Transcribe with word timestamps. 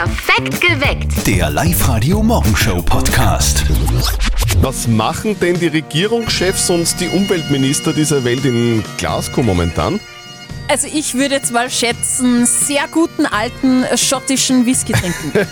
Perfekt 0.00 0.62
geweckt. 0.62 1.26
Der 1.26 1.50
Live-Radio 1.50 2.22
Morgenshow 2.22 2.82
Podcast. 2.82 3.66
Was 4.62 4.88
machen 4.88 5.38
denn 5.38 5.60
die 5.60 5.66
Regierungschefs 5.66 6.70
und 6.70 6.98
die 7.00 7.08
Umweltminister 7.08 7.92
dieser 7.92 8.24
Welt 8.24 8.46
in 8.46 8.82
Glasgow 8.96 9.44
momentan? 9.44 10.00
Also 10.70 10.86
ich 10.86 11.14
würde 11.14 11.34
jetzt 11.34 11.52
mal 11.52 11.68
schätzen, 11.68 12.46
sehr 12.46 12.82
guten 12.92 13.26
alten 13.26 13.84
schottischen 13.96 14.66
Whisky 14.66 14.92
trinken. 14.92 15.32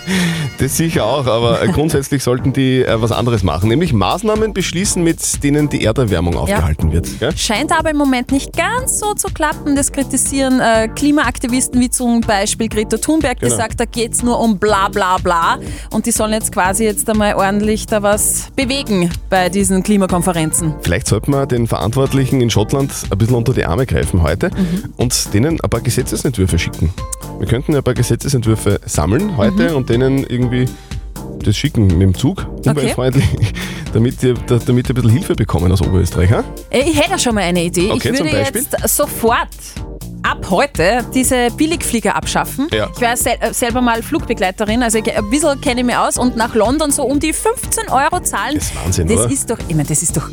Das 0.58 0.76
sicher 0.76 1.04
auch, 1.04 1.26
aber 1.26 1.64
grundsätzlich 1.72 2.22
sollten 2.24 2.52
die 2.52 2.82
äh, 2.82 3.00
was 3.00 3.12
anderes 3.12 3.44
machen, 3.44 3.68
nämlich 3.68 3.92
Maßnahmen 3.92 4.52
beschließen, 4.52 5.02
mit 5.04 5.44
denen 5.44 5.68
die 5.68 5.84
Erderwärmung 5.84 6.36
aufgehalten 6.36 6.90
wird. 6.90 7.06
Gell? 7.20 7.36
Scheint 7.36 7.70
aber 7.70 7.90
im 7.90 7.96
Moment 7.96 8.32
nicht 8.32 8.56
ganz 8.56 8.98
so 8.98 9.14
zu 9.14 9.28
klappen. 9.28 9.76
Das 9.76 9.92
kritisieren 9.92 10.58
äh, 10.58 10.88
Klimaaktivisten 10.88 11.80
wie 11.80 11.90
zum 11.90 12.22
Beispiel 12.22 12.68
Greta 12.68 12.96
Thunberg, 12.96 13.38
die 13.38 13.44
Genau. 13.46 13.56
sagt, 13.56 13.78
da 13.78 13.84
geht's 13.84 14.24
nur 14.24 14.40
um 14.40 14.58
bla 14.58 14.88
bla 14.88 15.18
bla. 15.18 15.58
Und 15.90 16.06
die 16.06 16.10
sollen 16.10 16.32
jetzt 16.32 16.50
quasi 16.50 16.84
jetzt 16.84 17.08
einmal 17.08 17.34
ordentlich 17.34 17.86
da 17.86 18.02
was 18.02 18.48
bewegen 18.56 19.10
bei 19.30 19.48
diesen 19.48 19.84
Klimakonferenzen. 19.84 20.74
Vielleicht 20.82 21.06
sollten 21.06 21.30
wir 21.30 21.46
den 21.46 21.68
Verantwortlichen 21.68 22.40
in 22.40 22.50
Schottland 22.50 22.90
ein 23.10 23.18
bisschen 23.18 23.36
unter 23.36 23.52
die 23.52 23.64
Arme 23.64 23.86
greifen 23.86 24.22
heute 24.22 24.50
und 25.08 25.32
denen 25.34 25.58
ein 25.60 25.70
paar 25.70 25.80
Gesetzesentwürfe 25.80 26.58
schicken. 26.58 26.92
Wir 27.38 27.46
könnten 27.48 27.74
ein 27.74 27.82
paar 27.82 27.94
Gesetzesentwürfe 27.94 28.78
sammeln 28.84 29.36
heute 29.38 29.74
und 29.74 29.88
denen 29.88 30.18
irgendwie 30.24 30.66
das 31.42 31.56
schicken 31.56 31.86
mit 31.86 32.00
dem 32.02 32.14
Zug, 32.14 32.46
umweltfreundlich, 32.66 33.24
damit, 33.94 34.20
die, 34.22 34.34
da- 34.46 34.58
damit 34.58 34.88
ein 34.90 34.94
bisschen 34.94 35.10
Hilfe 35.10 35.34
bekommen 35.34 35.70
aus 35.72 35.80
Oberösterreich. 35.80 36.30
Ha? 36.30 36.44
Äh, 36.70 36.80
Ich 36.90 37.00
hätte 37.00 37.18
schon 37.18 37.34
mal 37.34 37.42
eine 37.44 37.64
Idee. 37.64 37.90
Okay, 37.90 38.10
ich 38.12 38.18
würde 38.20 38.28
jetzt 38.36 38.88
sofort 38.94 39.48
ab 40.24 40.46
heute 40.50 41.04
diese 41.14 41.48
Billigflieger 41.56 42.14
abschaffen. 42.16 42.66
Ja. 42.72 42.88
Ich 42.94 43.00
war 43.00 43.16
sel 43.16 43.36
äh, 43.40 43.54
selber 43.54 43.80
mal 43.80 44.02
Flugbegleiterin, 44.02 44.82
also 44.82 44.98
ein 44.98 45.30
bisschen 45.30 45.60
kenne 45.60 45.80
ich 45.80 45.86
mich 45.86 45.96
aus 45.96 46.18
und 46.18 46.36
nach 46.36 46.54
London 46.54 46.90
so 46.90 47.04
um 47.04 47.18
die 47.20 47.32
15 47.32 47.88
Euro 47.88 48.20
zahlen. 48.20 48.56
Das 48.56 48.64
ist 48.64 48.84
Wahnsinn, 48.84 49.06
Das 49.08 49.18
oder? 49.20 49.30
ist 49.32 49.48
doch, 49.50 49.58
ich 49.68 49.74
meine, 49.76 49.88
das 49.88 50.02
ist 50.02 50.16
doch 50.16 50.28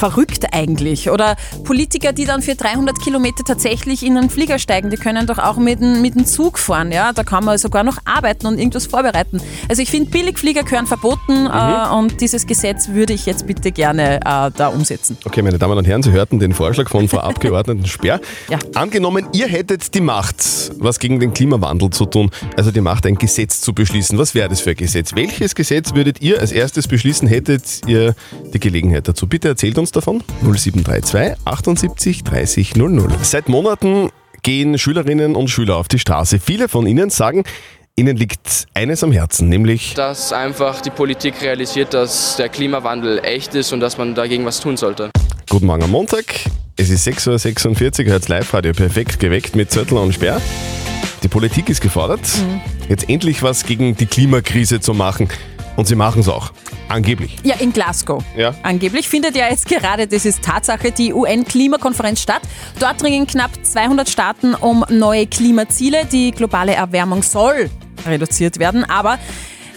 verrückt 0.00 0.46
eigentlich. 0.52 1.10
Oder 1.10 1.36
Politiker, 1.64 2.12
die 2.14 2.24
dann 2.24 2.40
für 2.40 2.54
300 2.54 2.98
Kilometer 3.00 3.44
tatsächlich 3.44 4.04
in 4.04 4.16
einen 4.16 4.30
Flieger 4.30 4.58
steigen, 4.58 4.88
die 4.88 4.96
können 4.96 5.26
doch 5.26 5.38
auch 5.38 5.58
mit 5.58 5.80
dem, 5.80 6.00
mit 6.00 6.14
dem 6.14 6.24
Zug 6.24 6.58
fahren. 6.58 6.90
Ja? 6.90 7.12
Da 7.12 7.22
kann 7.22 7.44
man 7.44 7.58
sogar 7.58 7.84
noch 7.84 7.98
arbeiten 8.06 8.46
und 8.46 8.58
irgendwas 8.58 8.86
vorbereiten. 8.86 9.40
Also 9.68 9.82
ich 9.82 9.90
finde, 9.90 10.10
Billigflieger 10.10 10.62
gehören 10.62 10.86
verboten 10.86 11.44
Mhm. 11.44 11.46
äh, 11.52 11.94
und 11.98 12.20
dieses 12.20 12.46
Gesetz 12.46 12.88
würde 12.88 13.12
ich 13.12 13.26
jetzt 13.26 13.46
bitte 13.46 13.72
gerne 13.72 14.16
äh, 14.24 14.50
da 14.56 14.68
umsetzen. 14.68 15.18
Okay, 15.24 15.42
meine 15.42 15.58
Damen 15.58 15.76
und 15.76 15.86
Herren, 15.86 16.02
Sie 16.02 16.12
hörten 16.12 16.38
den 16.38 16.54
Vorschlag 16.54 16.88
von 16.88 17.06
Frau 17.08 17.18
Abgeordneten 17.18 17.86
Sperr. 17.86 18.20
Ja. 18.48 18.58
Angenommen, 18.74 19.26
ihr 19.32 19.46
hättet 19.46 19.94
die 19.94 20.00
Macht, 20.00 20.36
was 20.78 20.98
gegen 20.98 21.20
den 21.20 21.32
Klimawandel 21.34 21.90
zu 21.90 22.06
tun, 22.06 22.30
also 22.56 22.70
die 22.70 22.80
Macht, 22.80 23.06
ein 23.06 23.16
Gesetz 23.16 23.60
zu 23.60 23.72
beschließen. 23.72 24.18
Was 24.18 24.34
wäre 24.34 24.48
das 24.48 24.60
für 24.60 24.70
ein 24.70 24.76
Gesetz? 24.76 25.14
Welches 25.14 25.54
Gesetz 25.54 25.94
würdet 25.94 26.20
ihr 26.22 26.40
als 26.40 26.50
erstes 26.52 26.88
beschließen, 26.88 27.28
hättet 27.28 27.82
ihr 27.86 28.14
die 28.52 28.58
Gelegenheit 28.58 29.06
dazu? 29.06 29.26
Bitte 29.28 29.48
erzählt 29.48 29.78
uns 29.78 29.89
davon. 29.92 30.22
0732 30.42 31.38
78 31.44 32.24
30 32.24 32.76
00. 32.76 33.08
Seit 33.22 33.48
Monaten 33.48 34.10
gehen 34.42 34.78
Schülerinnen 34.78 35.36
und 35.36 35.48
Schüler 35.48 35.76
auf 35.76 35.88
die 35.88 35.98
Straße. 35.98 36.38
Viele 36.40 36.68
von 36.68 36.86
ihnen 36.86 37.10
sagen, 37.10 37.44
ihnen 37.96 38.16
liegt 38.16 38.66
eines 38.74 39.04
am 39.04 39.12
Herzen, 39.12 39.48
nämlich 39.48 39.94
dass 39.94 40.32
einfach 40.32 40.80
die 40.80 40.90
Politik 40.90 41.42
realisiert, 41.42 41.94
dass 41.94 42.36
der 42.36 42.48
Klimawandel 42.48 43.20
echt 43.24 43.54
ist 43.54 43.72
und 43.72 43.80
dass 43.80 43.98
man 43.98 44.14
dagegen 44.14 44.44
was 44.44 44.60
tun 44.60 44.76
sollte. 44.76 45.10
Guten 45.48 45.66
Morgen 45.66 45.82
am 45.82 45.90
Montag. 45.90 46.24
Es 46.76 46.88
ist 46.88 47.06
6.46 47.06 48.06
Uhr, 48.06 48.12
hört 48.12 48.28
Live-Radio 48.28 48.72
perfekt 48.72 49.20
geweckt 49.20 49.54
mit 49.54 49.70
Zettel 49.70 49.98
und 49.98 50.14
Sperr. 50.14 50.40
Die 51.22 51.28
Politik 51.28 51.68
ist 51.68 51.82
gefordert, 51.82 52.26
jetzt 52.88 53.10
endlich 53.10 53.42
was 53.42 53.66
gegen 53.66 53.94
die 53.94 54.06
Klimakrise 54.06 54.80
zu 54.80 54.94
machen. 54.94 55.28
Und 55.76 55.86
sie 55.86 55.94
machen 55.94 56.20
es 56.20 56.28
auch. 56.28 56.52
Angeblich. 56.88 57.36
Ja, 57.44 57.56
in 57.56 57.72
Glasgow. 57.72 58.22
Ja. 58.36 58.54
Angeblich 58.62 59.08
findet 59.08 59.36
ja 59.36 59.48
jetzt 59.48 59.66
gerade, 59.66 60.06
das 60.06 60.24
ist 60.24 60.42
Tatsache, 60.42 60.90
die 60.90 61.12
UN-Klimakonferenz 61.12 62.20
statt. 62.20 62.42
Dort 62.78 63.00
dringen 63.00 63.26
knapp 63.26 63.50
200 63.62 64.08
Staaten 64.08 64.54
um 64.54 64.84
neue 64.88 65.26
Klimaziele. 65.26 66.04
Die 66.06 66.32
globale 66.32 66.74
Erwärmung 66.74 67.22
soll 67.22 67.70
reduziert 68.06 68.58
werden, 68.58 68.84
aber 68.84 69.18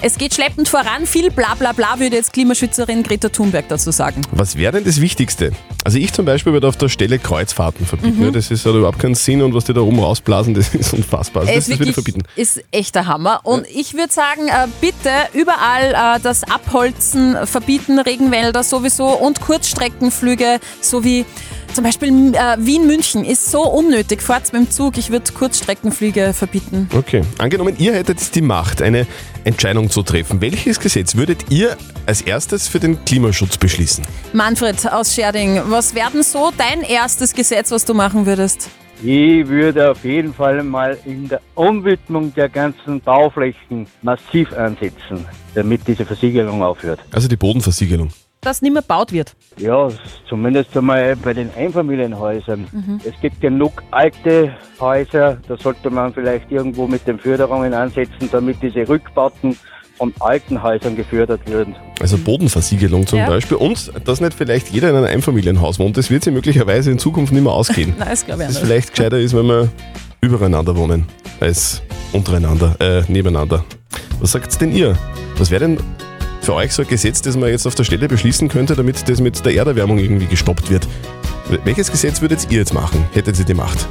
es 0.03 0.17
geht 0.17 0.33
schleppend 0.33 0.67
voran. 0.67 1.05
Viel 1.05 1.31
bla 1.31 1.55
bla 1.55 1.71
bla 1.71 1.97
würde 1.97 2.17
jetzt 2.17 2.33
Klimaschützerin 2.33 3.03
Greta 3.03 3.29
Thunberg 3.29 3.69
dazu 3.69 3.89
sagen. 3.91 4.21
Was 4.31 4.57
wäre 4.57 4.73
denn 4.73 4.83
das 4.83 4.99
Wichtigste? 4.99 5.53
Also 5.85 5.97
ich 5.97 6.11
zum 6.11 6.25
Beispiel 6.25 6.51
würde 6.51 6.67
auf 6.67 6.75
der 6.75 6.89
Stelle 6.89 7.19
Kreuzfahrten 7.19 7.85
verbieten. 7.85 8.19
Mhm. 8.19 8.25
Ja, 8.25 8.31
Das 8.31 8.51
ist, 8.51 8.65
hat 8.65 8.75
überhaupt 8.75 8.99
keinen 8.99 9.15
Sinn 9.15 9.41
und 9.41 9.53
was 9.53 9.63
die 9.63 9.73
da 9.73 9.79
oben 9.79 9.99
rausblasen, 9.99 10.53
das 10.55 10.75
ist 10.75 10.93
unfassbar. 10.93 11.43
Also 11.43 11.53
das, 11.53 11.67
das 11.67 11.79
würde 11.79 11.89
ich 11.89 11.93
verbieten. 11.93 12.23
ist 12.35 12.61
echt 12.71 12.95
der 12.95 13.07
Hammer. 13.07 13.39
Und 13.43 13.65
ich 13.73 13.93
würde 13.93 14.11
sagen, 14.11 14.49
äh, 14.49 14.67
bitte 14.81 15.09
überall 15.33 16.17
äh, 16.17 16.19
das 16.21 16.43
Abholzen 16.43 17.37
verbieten, 17.45 17.97
Regenwälder 17.97 18.63
sowieso 18.63 19.07
und 19.07 19.39
Kurzstreckenflüge 19.39 20.59
sowie 20.81 21.25
zum 21.73 21.83
Beispiel 21.83 22.33
äh, 22.35 22.57
Wien-München 22.59 23.25
ist 23.25 23.49
so 23.51 23.63
unnötig. 23.63 24.21
Fahrt 24.21 24.53
mit 24.53 24.61
dem 24.61 24.71
Zug, 24.71 24.97
ich 24.97 25.09
würde 25.09 25.31
Kurzstreckenflüge 25.31 26.33
verbieten. 26.33 26.89
Okay. 26.95 27.21
Angenommen, 27.37 27.75
ihr 27.77 27.93
hättet 27.93 28.35
die 28.35 28.41
Macht, 28.41 28.81
eine 28.81 29.07
Entscheidung 29.43 29.89
zu 29.89 30.03
treffen. 30.03 30.41
Welches 30.41 30.79
Gesetz 30.79 31.15
würdet 31.15 31.45
ihr 31.49 31.75
als 32.05 32.21
erstes 32.21 32.67
für 32.67 32.79
den 32.79 33.03
Klimaschutz 33.05 33.57
beschließen? 33.57 34.05
Manfred 34.33 34.91
aus 34.91 35.13
Scherding, 35.13 35.61
was 35.65 35.95
wäre 35.95 36.11
denn 36.11 36.23
so 36.23 36.51
dein 36.57 36.81
erstes 36.81 37.33
Gesetz, 37.33 37.71
was 37.71 37.85
du 37.85 37.93
machen 37.93 38.25
würdest? 38.25 38.69
Ich 39.01 39.47
würde 39.47 39.91
auf 39.91 40.05
jeden 40.05 40.33
Fall 40.33 40.63
mal 40.63 40.97
in 41.05 41.27
der 41.27 41.41
Umwidmung 41.55 42.33
der 42.35 42.47
ganzen 42.47 43.01
Bauflächen 43.01 43.85
massiv 44.01 44.53
ansetzen, 44.53 45.25
damit 45.55 45.87
diese 45.87 46.05
Versiegelung 46.05 46.63
aufhört. 46.63 46.99
Also 47.11 47.27
die 47.27 47.35
Bodenversiegelung. 47.35 48.11
Dass 48.43 48.61
nicht 48.61 48.73
mehr 48.73 48.81
gebaut 48.81 49.11
wird. 49.11 49.33
Ja, 49.57 49.87
zumindest 50.27 50.75
einmal 50.75 51.15
bei 51.15 51.33
den 51.33 51.49
Einfamilienhäusern. 51.55 52.99
Es 53.05 53.19
gibt 53.21 53.39
genug 53.41 53.83
alte 53.91 54.53
Häuser, 54.79 55.37
da 55.47 55.57
sollte 55.57 55.89
man 55.89 56.13
vielleicht 56.13 56.51
irgendwo 56.51 56.87
mit 56.87 57.07
den 57.07 57.19
Förderungen 57.19 57.73
ansetzen, 57.73 58.29
damit 58.31 58.61
diese 58.61 58.87
Rückbauten 58.87 59.57
von 59.97 60.11
alten 60.19 60.61
Häusern 60.61 60.95
gefördert 60.95 61.47
werden. 61.49 61.75
Also 62.01 62.17
Bodenversiegelung 62.17 63.05
zum 63.05 63.19
Ja. 63.19 63.27
Beispiel. 63.27 63.57
Und 63.57 63.91
dass 64.05 64.19
nicht 64.21 64.33
vielleicht 64.33 64.69
jeder 64.69 64.89
in 64.89 64.95
einem 64.95 65.05
Einfamilienhaus 65.05 65.77
wohnt. 65.79 65.95
Das 65.97 66.09
wird 66.09 66.23
sich 66.23 66.33
möglicherweise 66.33 66.89
in 66.91 66.97
Zukunft 66.99 67.31
nicht 67.31 67.43
mehr 67.43 67.53
ausgehen. 67.53 67.93
Nein, 67.99 68.07
das 68.09 68.25
glaube 68.25 68.41
ich 68.41 68.47
Das 68.47 68.55
nicht. 68.57 68.65
vielleicht 68.65 68.95
gescheiter 68.95 69.19
ist, 69.19 69.35
wenn 69.35 69.45
wir 69.45 69.69
übereinander 70.21 70.75
wohnen, 70.75 71.05
als 71.39 71.81
untereinander, 72.11 72.75
äh, 72.79 73.03
nebeneinander. 73.07 73.63
Was 74.19 74.31
sagt 74.31 74.59
denn 74.61 74.71
ihr? 74.71 74.97
Was 75.37 75.51
wäre 75.51 75.61
denn 75.61 75.77
für 76.43 76.53
euch 76.53 76.73
so 76.73 76.81
ein 76.81 76.87
Gesetz, 76.87 77.21
das 77.21 77.37
man 77.37 77.49
jetzt 77.49 77.65
auf 77.65 77.75
der 77.75 77.85
Stelle 77.85 78.07
beschließen 78.07 78.49
könnte, 78.49 78.75
damit 78.75 79.07
das 79.07 79.21
mit 79.21 79.45
der 79.45 79.53
Erderwärmung 79.55 79.97
irgendwie 79.97 80.25
gestoppt 80.25 80.69
wird? 80.69 80.87
Welches 81.63 81.89
Gesetz 81.89 82.21
würdet 82.21 82.47
ihr 82.49 82.59
jetzt 82.59 82.73
machen, 82.73 83.05
hättet 83.13 83.39
ihr 83.39 83.45
die 83.45 83.53
Macht? 83.53 83.87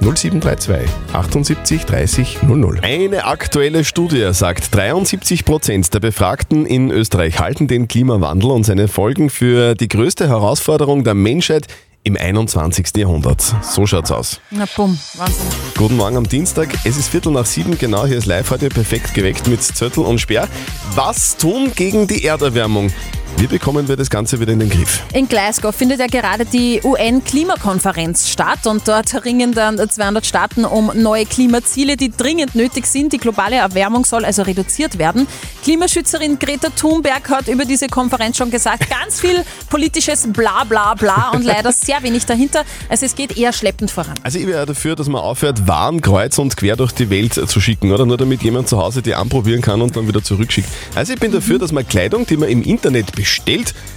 0732 0.00 0.88
78 1.12 1.84
30 1.84 2.42
00. 2.42 2.80
Eine 2.82 3.24
aktuelle 3.24 3.84
Studie 3.84 4.28
sagt, 4.32 4.74
73 4.74 5.44
Prozent 5.44 5.92
der 5.94 6.00
Befragten 6.00 6.66
in 6.66 6.90
Österreich 6.90 7.38
halten 7.38 7.66
den 7.66 7.88
Klimawandel 7.88 8.50
und 8.50 8.64
seine 8.64 8.88
Folgen 8.88 9.30
für 9.30 9.74
die 9.74 9.88
größte 9.88 10.28
Herausforderung 10.28 11.02
der 11.02 11.14
Menschheit 11.14 11.66
im 12.06 12.16
21. 12.16 12.96
Jahrhundert. 12.96 13.42
So 13.62 13.84
schaut's 13.84 14.12
aus. 14.12 14.40
Na 14.52 14.64
bumm, 14.76 14.96
Wahnsinn. 15.14 15.46
Guten 15.76 15.96
Morgen 15.96 16.16
am 16.16 16.28
Dienstag. 16.28 16.68
Es 16.84 16.96
ist 16.96 17.08
Viertel 17.08 17.32
nach 17.32 17.46
sieben, 17.46 17.76
genau 17.76 18.06
hier 18.06 18.16
ist 18.16 18.26
live 18.26 18.48
heute 18.48 18.68
perfekt 18.68 19.12
geweckt 19.12 19.48
mit 19.48 19.60
Zöttel 19.60 20.04
und 20.04 20.20
Sperr. 20.20 20.48
Was 20.94 21.36
tun 21.36 21.72
gegen 21.74 22.06
die 22.06 22.24
Erderwärmung? 22.24 22.92
Wie 23.38 23.46
bekommen 23.46 23.86
wir 23.86 23.96
das 23.96 24.08
Ganze 24.08 24.40
wieder 24.40 24.54
in 24.54 24.60
den 24.60 24.70
Griff? 24.70 25.02
In 25.12 25.28
Glasgow 25.28 25.74
findet 25.74 26.00
ja 26.00 26.06
gerade 26.06 26.46
die 26.46 26.80
UN-Klimakonferenz 26.82 28.30
statt 28.30 28.66
und 28.66 28.88
dort 28.88 29.26
ringen 29.26 29.52
dann 29.52 29.76
200 29.76 30.24
Staaten 30.24 30.64
um 30.64 30.90
neue 30.94 31.26
Klimaziele, 31.26 31.98
die 31.98 32.10
dringend 32.10 32.54
nötig 32.54 32.86
sind. 32.86 33.12
Die 33.12 33.18
globale 33.18 33.56
Erwärmung 33.56 34.06
soll 34.06 34.24
also 34.24 34.40
reduziert 34.40 34.96
werden. 34.96 35.26
Klimaschützerin 35.62 36.38
Greta 36.38 36.70
Thunberg 36.70 37.28
hat 37.28 37.48
über 37.48 37.66
diese 37.66 37.88
Konferenz 37.88 38.38
schon 38.38 38.50
gesagt, 38.50 38.88
ganz 38.88 39.20
viel 39.20 39.44
politisches 39.68 40.32
Bla 40.32 40.64
bla 40.64 40.94
bla 40.94 41.32
und 41.34 41.44
leider 41.44 41.72
sehr 41.72 42.02
wenig 42.02 42.24
dahinter. 42.24 42.64
Also 42.88 43.04
es 43.04 43.14
geht 43.14 43.36
eher 43.36 43.52
schleppend 43.52 43.90
voran. 43.90 44.14
Also 44.22 44.38
ich 44.38 44.46
wäre 44.46 44.64
dafür, 44.64 44.96
dass 44.96 45.08
man 45.08 45.20
aufhört, 45.20 45.68
Waren 45.68 46.00
kreuz 46.00 46.38
und 46.38 46.56
quer 46.56 46.76
durch 46.76 46.92
die 46.92 47.10
Welt 47.10 47.34
zu 47.34 47.60
schicken, 47.60 47.92
oder? 47.92 48.06
Nur 48.06 48.16
damit 48.16 48.42
jemand 48.42 48.68
zu 48.68 48.78
Hause 48.78 49.02
die 49.02 49.14
anprobieren 49.14 49.60
kann 49.60 49.82
und 49.82 49.94
dann 49.94 50.08
wieder 50.08 50.24
zurückschickt. 50.24 50.70
Also 50.94 51.12
ich 51.12 51.20
bin 51.20 51.32
dafür, 51.32 51.58
dass 51.58 51.70
man 51.70 51.86
Kleidung, 51.86 52.24
die 52.24 52.38
man 52.38 52.48
im 52.48 52.62
Internet 52.62 53.12
bestellt, 53.12 53.25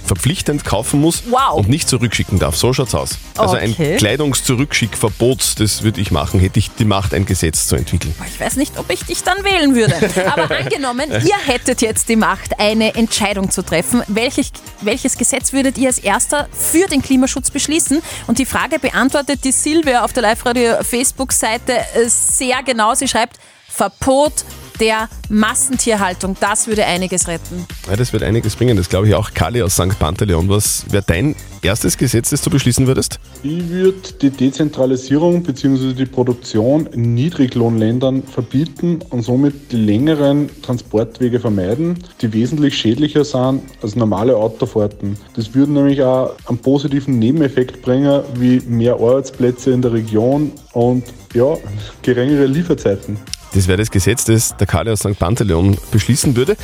verpflichtend 0.04 0.64
kaufen 0.64 1.00
muss 1.00 1.22
Wow. 1.30 1.54
und 1.58 1.68
nicht 1.68 1.88
zurückschicken 1.88 2.38
darf. 2.38 2.56
So 2.56 2.72
schaut's 2.72 2.94
aus. 2.94 3.18
Also 3.38 3.54
Okay. 3.56 3.92
ein 3.92 3.96
Kleidungszurückschickverbot, 3.98 5.60
das 5.60 5.82
würde 5.82 6.00
ich 6.00 6.10
machen, 6.10 6.40
hätte 6.40 6.58
ich 6.58 6.70
die 6.72 6.84
Macht, 6.84 7.14
ein 7.14 7.26
Gesetz 7.26 7.66
zu 7.66 7.76
entwickeln. 7.76 8.14
Ich 8.26 8.40
weiß 8.40 8.56
nicht, 8.56 8.76
ob 8.78 8.90
ich 8.90 9.04
dich 9.04 9.22
dann 9.22 9.44
wählen 9.44 9.74
würde. 9.74 9.94
Aber 10.30 10.50
angenommen, 10.58 11.10
ihr 11.10 11.36
hättet 11.46 11.80
jetzt 11.82 12.08
die 12.08 12.16
Macht, 12.16 12.58
eine 12.58 12.94
Entscheidung 12.94 13.50
zu 13.50 13.62
treffen. 13.62 14.02
Welches, 14.08 14.50
welches 14.80 15.16
Gesetz 15.16 15.52
würdet 15.52 15.78
ihr 15.78 15.88
als 15.88 15.98
erster 15.98 16.48
für 16.52 16.86
den 16.88 17.02
Klimaschutz 17.02 17.50
beschließen? 17.50 18.02
Und 18.26 18.38
die 18.38 18.46
Frage 18.46 18.78
beantwortet 18.78 19.44
die 19.44 19.52
Silvia 19.52 20.04
auf 20.04 20.12
der 20.12 20.22
Live-Radio 20.24 20.82
Facebook-Seite 20.82 21.72
äh, 21.74 22.08
sehr 22.08 22.62
genau. 22.64 22.94
Sie 22.94 23.06
schreibt, 23.08 23.38
Verbot 23.68 24.32
der 24.80 25.08
Massentierhaltung. 25.28 26.36
Das 26.40 26.66
würde 26.66 26.84
einiges 26.84 27.28
retten. 27.28 27.66
Ja, 27.88 27.96
das 27.96 28.12
wird 28.12 28.22
einiges 28.22 28.56
bringen, 28.56 28.76
das 28.76 28.88
glaube 28.88 29.08
ich 29.08 29.14
auch. 29.14 29.32
Kali 29.32 29.62
aus 29.62 29.74
St. 29.74 29.98
Panteleon, 29.98 30.48
was 30.48 30.84
wäre 30.90 31.04
dein 31.06 31.36
erstes 31.62 31.96
Gesetz, 31.96 32.30
das 32.30 32.42
du 32.42 32.50
beschließen 32.50 32.86
würdest? 32.86 33.20
Ich 33.42 33.68
würde 33.68 34.00
die 34.20 34.30
Dezentralisierung 34.30 35.42
bzw. 35.42 35.92
die 35.92 36.06
Produktion 36.06 36.86
in 36.86 37.14
Niedriglohnländern 37.14 38.22
verbieten 38.22 39.00
und 39.10 39.22
somit 39.22 39.72
die 39.72 39.76
längeren 39.76 40.48
Transportwege 40.62 41.38
vermeiden, 41.40 41.98
die 42.20 42.32
wesentlich 42.32 42.76
schädlicher 42.76 43.24
sind 43.24 43.62
als 43.82 43.96
normale 43.96 44.36
Autofahrten. 44.36 45.16
Das 45.34 45.54
würde 45.54 45.72
nämlich 45.72 46.02
auch 46.02 46.34
einen 46.46 46.58
positiven 46.58 47.18
Nebeneffekt 47.18 47.82
bringen, 47.82 48.22
wie 48.34 48.60
mehr 48.60 48.94
Arbeitsplätze 48.94 49.70
in 49.70 49.82
der 49.82 49.92
Region 49.92 50.52
und 50.72 51.04
ja, 51.34 51.56
geringere 52.02 52.46
Lieferzeiten. 52.46 53.18
Das 53.52 53.66
wäre 53.66 53.78
das 53.78 53.90
Gesetz, 53.90 54.24
das 54.24 54.56
der 54.56 54.66
Kali 54.66 54.90
aus 54.90 55.00
St. 55.00 55.18
Panteleon 55.18 55.76
beschließen 55.90 56.36
würde. 56.36 56.56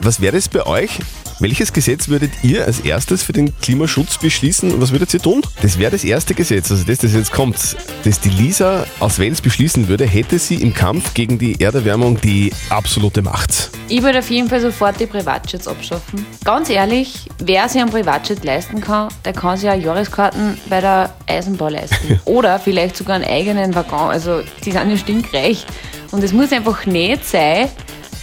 Was 0.00 0.20
wäre 0.20 0.36
das 0.36 0.48
bei 0.48 0.66
euch? 0.66 0.98
Welches 1.42 1.72
Gesetz 1.72 2.06
würdet 2.06 2.30
ihr 2.44 2.66
als 2.66 2.78
erstes 2.78 3.24
für 3.24 3.32
den 3.32 3.52
Klimaschutz 3.58 4.16
beschließen 4.16 4.70
und 4.70 4.80
was 4.80 4.92
würdet 4.92 5.12
ihr 5.12 5.18
tun? 5.18 5.42
Das 5.60 5.76
wäre 5.76 5.90
das 5.90 6.04
erste 6.04 6.34
Gesetz, 6.34 6.70
also 6.70 6.84
das, 6.84 6.98
das 6.98 7.14
jetzt 7.14 7.32
kommt, 7.32 7.76
das 8.04 8.20
die 8.20 8.28
Lisa 8.28 8.86
aus 9.00 9.18
Wales 9.18 9.40
beschließen 9.40 9.88
würde, 9.88 10.06
hätte 10.06 10.38
sie 10.38 10.62
im 10.62 10.72
Kampf 10.72 11.14
gegen 11.14 11.40
die 11.40 11.60
Erderwärmung 11.60 12.20
die 12.20 12.52
absolute 12.68 13.22
Macht. 13.22 13.70
Ich 13.88 14.04
würde 14.04 14.20
auf 14.20 14.30
jeden 14.30 14.48
Fall 14.48 14.60
sofort 14.60 15.00
die 15.00 15.06
Privatjets 15.06 15.66
abschaffen. 15.66 16.24
Ganz 16.44 16.70
ehrlich, 16.70 17.28
wer 17.42 17.68
sich 17.68 17.82
einen 17.82 17.90
Privatjet 17.90 18.44
leisten 18.44 18.80
kann, 18.80 19.08
der 19.24 19.32
kann 19.32 19.56
sich 19.56 19.68
auch 19.68 19.74
Jahreskarten 19.74 20.56
bei 20.70 20.80
der 20.80 21.12
Eisenbahn 21.26 21.72
leisten. 21.72 22.20
Oder 22.24 22.60
vielleicht 22.60 22.96
sogar 22.96 23.16
einen 23.16 23.24
eigenen 23.24 23.74
Waggon. 23.74 24.10
Also 24.10 24.42
die 24.64 24.70
sind 24.70 24.88
ja 24.88 24.96
stinkreich. 24.96 25.66
Und 26.12 26.22
es 26.22 26.32
muss 26.32 26.52
einfach 26.52 26.86
nicht 26.86 27.28
sein, 27.28 27.68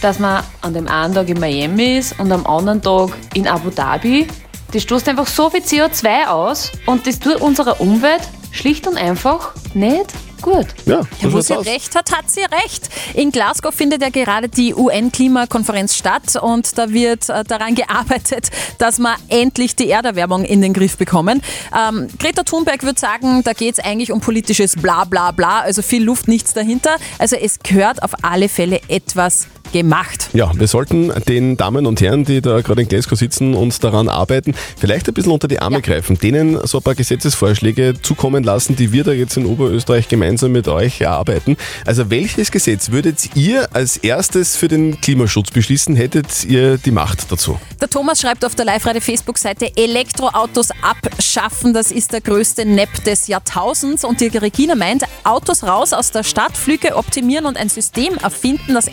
dass 0.00 0.18
man 0.18 0.42
an 0.62 0.74
dem 0.74 0.88
einen 0.88 1.14
Tag 1.14 1.28
in 1.28 1.38
Miami 1.38 1.98
ist 1.98 2.18
und 2.18 2.30
am 2.32 2.46
anderen 2.46 2.82
Tag 2.82 3.10
in 3.34 3.46
Abu 3.46 3.70
Dhabi. 3.70 4.26
Das 4.72 4.82
stoßt 4.82 5.08
einfach 5.08 5.26
so 5.26 5.50
viel 5.50 5.62
CO2 5.62 6.26
aus 6.28 6.70
und 6.86 7.06
das 7.06 7.18
tut 7.18 7.36
unserer 7.36 7.80
Umwelt 7.80 8.22
schlicht 8.52 8.86
und 8.86 8.96
einfach 8.96 9.52
nicht 9.74 10.06
gut. 10.40 10.66
Ja, 10.86 11.00
Ja, 11.20 11.32
wo 11.32 11.40
sie 11.40 11.54
aus. 11.54 11.66
recht 11.66 11.94
hat, 11.94 12.10
hat 12.16 12.30
sie 12.30 12.40
recht. 12.40 12.88
In 13.14 13.30
Glasgow 13.30 13.74
findet 13.74 14.00
ja 14.00 14.08
gerade 14.08 14.48
die 14.48 14.74
UN-Klimakonferenz 14.74 15.94
statt 15.96 16.36
und 16.40 16.78
da 16.78 16.90
wird 16.90 17.28
äh, 17.28 17.44
daran 17.44 17.74
gearbeitet, 17.74 18.48
dass 18.78 18.98
wir 18.98 19.16
endlich 19.28 19.76
die 19.76 19.90
Erderwärmung 19.90 20.44
in 20.44 20.62
den 20.62 20.72
Griff 20.72 20.96
bekommen. 20.96 21.42
Ähm, 21.76 22.08
Greta 22.18 22.42
Thunberg 22.42 22.82
würde 22.84 22.98
sagen, 22.98 23.42
da 23.44 23.52
geht 23.52 23.78
es 23.78 23.84
eigentlich 23.84 24.12
um 24.12 24.20
politisches 24.20 24.76
Bla 24.76 25.04
bla 25.04 25.30
bla, 25.32 25.60
also 25.60 25.82
viel 25.82 26.02
Luft, 26.04 26.26
nichts 26.26 26.54
dahinter. 26.54 26.96
Also 27.18 27.36
es 27.36 27.58
gehört 27.58 28.02
auf 28.02 28.12
alle 28.22 28.48
Fälle 28.48 28.80
etwas 28.88 29.46
gemacht. 29.72 30.28
Ja, 30.32 30.50
wir 30.54 30.66
sollten 30.68 31.12
den 31.28 31.56
Damen 31.56 31.86
und 31.86 32.00
Herren, 32.00 32.24
die 32.24 32.40
da 32.40 32.60
gerade 32.60 32.82
in 32.82 32.88
Glasgow 32.88 33.18
sitzen 33.18 33.54
und 33.54 33.82
daran 33.82 34.08
arbeiten, 34.08 34.54
vielleicht 34.78 35.08
ein 35.08 35.14
bisschen 35.14 35.32
unter 35.32 35.48
die 35.48 35.58
Arme 35.60 35.76
Ja. 35.76 35.80
greifen, 35.80 36.18
denen 36.18 36.58
so 36.66 36.78
ein 36.78 36.82
paar 36.82 36.94
Gesetzesvorschläge 36.94 37.94
zukommen 38.02 38.44
lassen, 38.44 38.76
die 38.76 38.92
wir 38.92 39.04
da 39.04 39.12
jetzt 39.12 39.36
in 39.36 39.46
Oberösterreich 39.46 40.08
gemeinsam 40.08 40.52
mit 40.52 40.68
euch 40.68 41.00
erarbeiten. 41.00 41.56
Also 41.86 42.10
welches 42.10 42.50
Gesetz 42.50 42.90
würdet 42.90 43.36
ihr 43.36 43.68
als 43.74 43.96
erstes 43.96 44.56
für 44.56 44.68
den 44.68 45.00
Klimaschutz 45.00 45.50
beschließen? 45.50 45.96
Hättet 45.96 46.44
ihr 46.44 46.78
die 46.78 46.90
Macht 46.90 47.30
dazu? 47.30 47.58
Der 47.80 47.88
Thomas 47.88 48.20
schreibt 48.20 48.44
auf 48.44 48.54
der 48.54 48.64
Live-Radio-Facebook-Seite, 48.64 49.76
Elektroautos 49.76 50.68
abschaffen, 50.82 51.72
das 51.72 51.90
ist 51.92 52.12
der 52.12 52.20
größte 52.20 52.64
Nepp 52.64 53.04
des 53.04 53.26
Jahrtausends. 53.26 54.04
Und 54.04 54.20
die 54.20 54.26
Regina 54.26 54.74
meint, 54.74 55.04
Autos 55.24 55.62
raus 55.62 55.92
aus 55.92 56.10
der 56.10 56.22
Stadt, 56.22 56.56
Flüge 56.56 56.96
optimieren 56.96 57.46
und 57.46 57.56
ein 57.56 57.68
System 57.68 58.16
erfinden, 58.18 58.74
das 58.74 58.88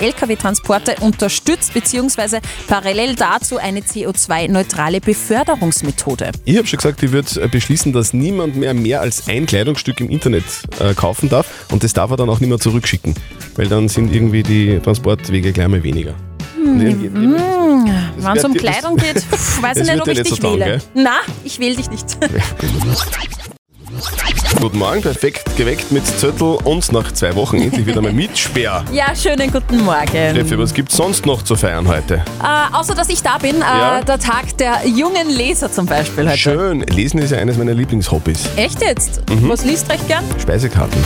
Lkw-Transporte 0.67 0.95
unterstützt, 1.01 1.73
beziehungsweise 1.73 2.39
parallel 2.67 3.15
dazu 3.15 3.57
eine 3.57 3.79
CO2-neutrale 3.81 4.99
Beförderungsmethode. 5.01 6.31
Ich 6.45 6.57
habe 6.57 6.67
schon 6.67 6.77
gesagt, 6.77 7.01
ich 7.03 7.11
würde 7.11 7.47
beschließen, 7.47 7.93
dass 7.93 8.13
niemand 8.13 8.55
mehr 8.55 8.73
mehr 8.73 9.01
als 9.01 9.27
ein 9.27 9.45
Kleidungsstück 9.45 9.99
im 10.01 10.09
Internet 10.09 10.43
äh, 10.79 10.93
kaufen 10.93 11.29
darf 11.29 11.47
und 11.71 11.83
das 11.83 11.93
darf 11.93 12.11
er 12.11 12.17
dann 12.17 12.29
auch 12.29 12.39
nicht 12.39 12.49
mehr 12.49 12.59
zurückschicken, 12.59 13.15
weil 13.55 13.67
dann 13.67 13.87
sind 13.87 14.13
irgendwie 14.13 14.43
die 14.43 14.79
Transportwege 14.79 15.51
gleich 15.53 15.67
mal 15.67 15.83
weniger. 15.83 16.13
Irgendwie- 16.57 17.09
Wenn 18.19 18.37
es 18.37 18.43
um 18.43 18.53
Kleidung 18.53 18.97
geht, 18.97 19.23
weiß 19.61 19.77
ich 19.81 19.87
nicht, 19.89 20.01
ob 20.01 20.07
ich 20.07 20.21
dich 20.21 20.43
wähle. 20.43 20.81
Na, 20.93 21.19
ich 21.43 21.59
wähle 21.59 21.75
dich 21.77 21.89
nicht. 21.89 22.05
Guten 24.59 24.79
Morgen, 24.79 25.01
perfekt 25.01 25.55
geweckt 25.55 25.91
mit 25.91 26.05
Zettel 26.05 26.57
und 26.63 26.91
nach 26.91 27.11
zwei 27.11 27.35
Wochen 27.35 27.57
endlich 27.57 27.85
wieder 27.85 28.01
mal 28.01 28.11
mit 28.11 28.35
Speer. 28.37 28.83
Ja, 28.91 29.15
schönen 29.15 29.51
guten 29.51 29.83
Morgen. 29.85 30.07
Steffi, 30.07 30.57
was 30.57 30.73
gibt's 30.73 30.97
sonst 30.97 31.25
noch 31.27 31.43
zu 31.43 31.55
feiern 31.55 31.87
heute? 31.87 32.23
Äh, 32.41 32.73
außer, 32.75 32.95
dass 32.95 33.09
ich 33.09 33.21
da 33.21 33.37
bin, 33.37 33.57
äh, 33.57 33.59
Ja. 33.59 34.01
der 34.01 34.17
Tag 34.17 34.57
der 34.57 34.87
jungen 34.87 35.29
Leser 35.29 35.71
zum 35.71 35.85
Beispiel 35.85 36.27
heute. 36.27 36.37
Schön, 36.37 36.81
Lesen 36.81 37.19
ist 37.19 37.31
ja 37.31 37.37
eines 37.37 37.57
meiner 37.57 37.73
Lieblingshobbys. 37.75 38.49
Echt 38.55 38.81
jetzt? 38.81 39.21
Mhm. 39.29 39.47
Was 39.47 39.63
liest 39.63 39.89
recht 39.91 40.07
gern? 40.07 40.23
Speisekarten. 40.41 40.99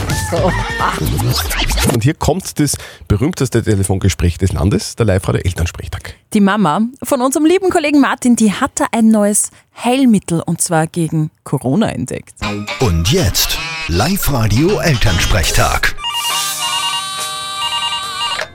Und 1.94 2.04
hier 2.04 2.14
kommt 2.14 2.58
das 2.60 2.78
berühmteste 3.10 3.62
Telefongespräch 3.62 4.38
des 4.38 4.54
Landes, 4.54 4.96
der 4.96 5.06
Live-Radio 5.08 5.42
Elternsprechtag. 5.44 6.16
Die 6.34 6.40
Mama 6.40 6.82
von 7.04 7.22
unserem 7.22 7.46
lieben 7.46 7.70
Kollegen 7.70 8.00
Martin, 8.00 8.38
die 8.38 8.54
hat 8.54 8.72
da 8.76 8.86
ein 8.94 9.10
neues 9.10 9.50
Heilmittel 9.84 10.44
und 10.46 10.62
zwar 10.62 10.86
gegen 10.86 11.32
Corona 11.44 11.90
entdeckt. 11.90 12.36
Und 12.82 13.12
jetzt 13.12 13.58
Live-Radio 13.88 14.80
Elternsprechtag. 14.80 15.96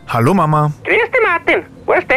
Hallo 0.06 0.34
Mama. 0.34 0.73
Grüß 0.84 1.11
dich, 1.11 1.23
Martin. 1.23 1.64
Weißt 1.84 2.06
du, 2.08 2.14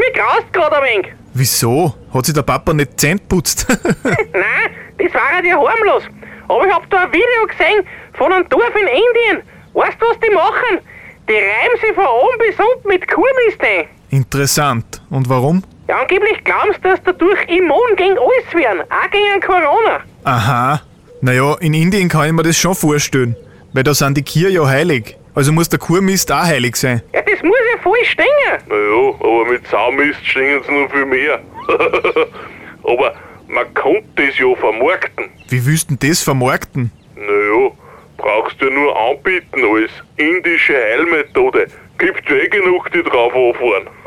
mir 0.00 0.12
graust 0.12 0.50
gerade 0.52 0.76
ein 0.76 0.82
wenig. 0.82 1.12
Wieso? 1.34 1.94
Hat 2.14 2.24
sich 2.24 2.34
der 2.34 2.42
Papa 2.42 2.72
nicht 2.72 2.98
Zähne 2.98 3.20
putzt? 3.28 3.66
Nein, 3.68 4.70
das 4.96 5.12
war 5.12 5.44
ja 5.44 5.56
harmlos. 5.56 6.04
Aber 6.48 6.66
ich 6.66 6.72
hab 6.72 6.88
da 6.88 7.04
ein 7.04 7.12
Video 7.12 7.46
gesehen 7.46 7.84
von 8.14 8.32
einem 8.32 8.48
Dorf 8.48 8.72
in 8.74 8.88
Indien. 8.88 9.46
Weißt 9.74 10.00
du, 10.00 10.06
was 10.06 10.18
die 10.20 10.34
machen? 10.34 10.80
Die 11.28 11.34
reiben 11.34 11.80
sich 11.82 11.94
von 11.94 12.06
oben 12.06 12.38
bis 12.38 12.56
unten 12.58 12.88
mit 12.88 13.06
Kurmist 13.06 13.60
ein. 13.60 13.88
Interessant. 14.08 15.02
Und 15.10 15.28
warum? 15.28 15.62
Ja, 15.88 16.00
angeblich 16.00 16.44
glauben 16.44 16.72
sie, 16.74 16.82
dass 16.82 17.02
dadurch 17.02 17.48
immun 17.48 17.96
gegen 17.96 18.18
alles 18.18 18.54
werden, 18.54 18.82
auch 18.90 19.10
gegen 19.10 19.40
Corona. 19.40 20.00
Aha. 20.24 20.82
Naja, 21.22 21.56
in 21.60 21.72
Indien 21.72 22.10
kann 22.10 22.26
ich 22.26 22.32
mir 22.32 22.42
das 22.42 22.58
schon 22.58 22.74
vorstellen. 22.74 23.34
Weil 23.72 23.84
da 23.84 23.94
sind 23.94 24.16
die 24.16 24.22
Kühe 24.22 24.50
ja 24.50 24.66
heilig. 24.66 25.16
Also 25.34 25.50
muss 25.50 25.68
der 25.70 25.78
Kurmist 25.78 26.30
auch 26.30 26.42
heilig 26.42 26.76
sein. 26.76 27.02
Ja, 27.14 27.22
das 27.22 27.42
muss 27.42 27.56
ja 27.74 27.82
voll 27.82 28.04
stehen. 28.04 28.26
Naja, 28.68 29.14
aber 29.18 29.44
mit 29.50 29.66
Saumist 29.68 30.26
stehen 30.26 30.62
sie 30.66 30.72
noch 30.72 30.90
viel 30.90 31.06
mehr. 31.06 31.40
aber 32.82 33.14
man 33.48 33.72
konnte 33.72 34.04
das 34.16 34.38
ja 34.38 34.54
vermarkten. 34.56 35.30
Wie 35.48 35.64
willst 35.64 35.90
du 35.90 35.96
denn 35.96 36.10
das 36.10 36.22
vermarkten? 36.22 36.92
Naja, 37.16 37.70
brauchst 38.18 38.60
du 38.60 38.66
ja 38.66 38.74
nur 38.74 38.94
anbieten 38.94 39.62
als 39.74 39.90
indische 40.16 40.74
Heilmethode. 40.74 41.68
Gibt 41.98 42.28
ja 42.30 42.36
eh 42.36 42.48
genug, 42.48 42.90
die 42.92 43.02
drauf 43.02 43.32
anfahren. 43.34 43.88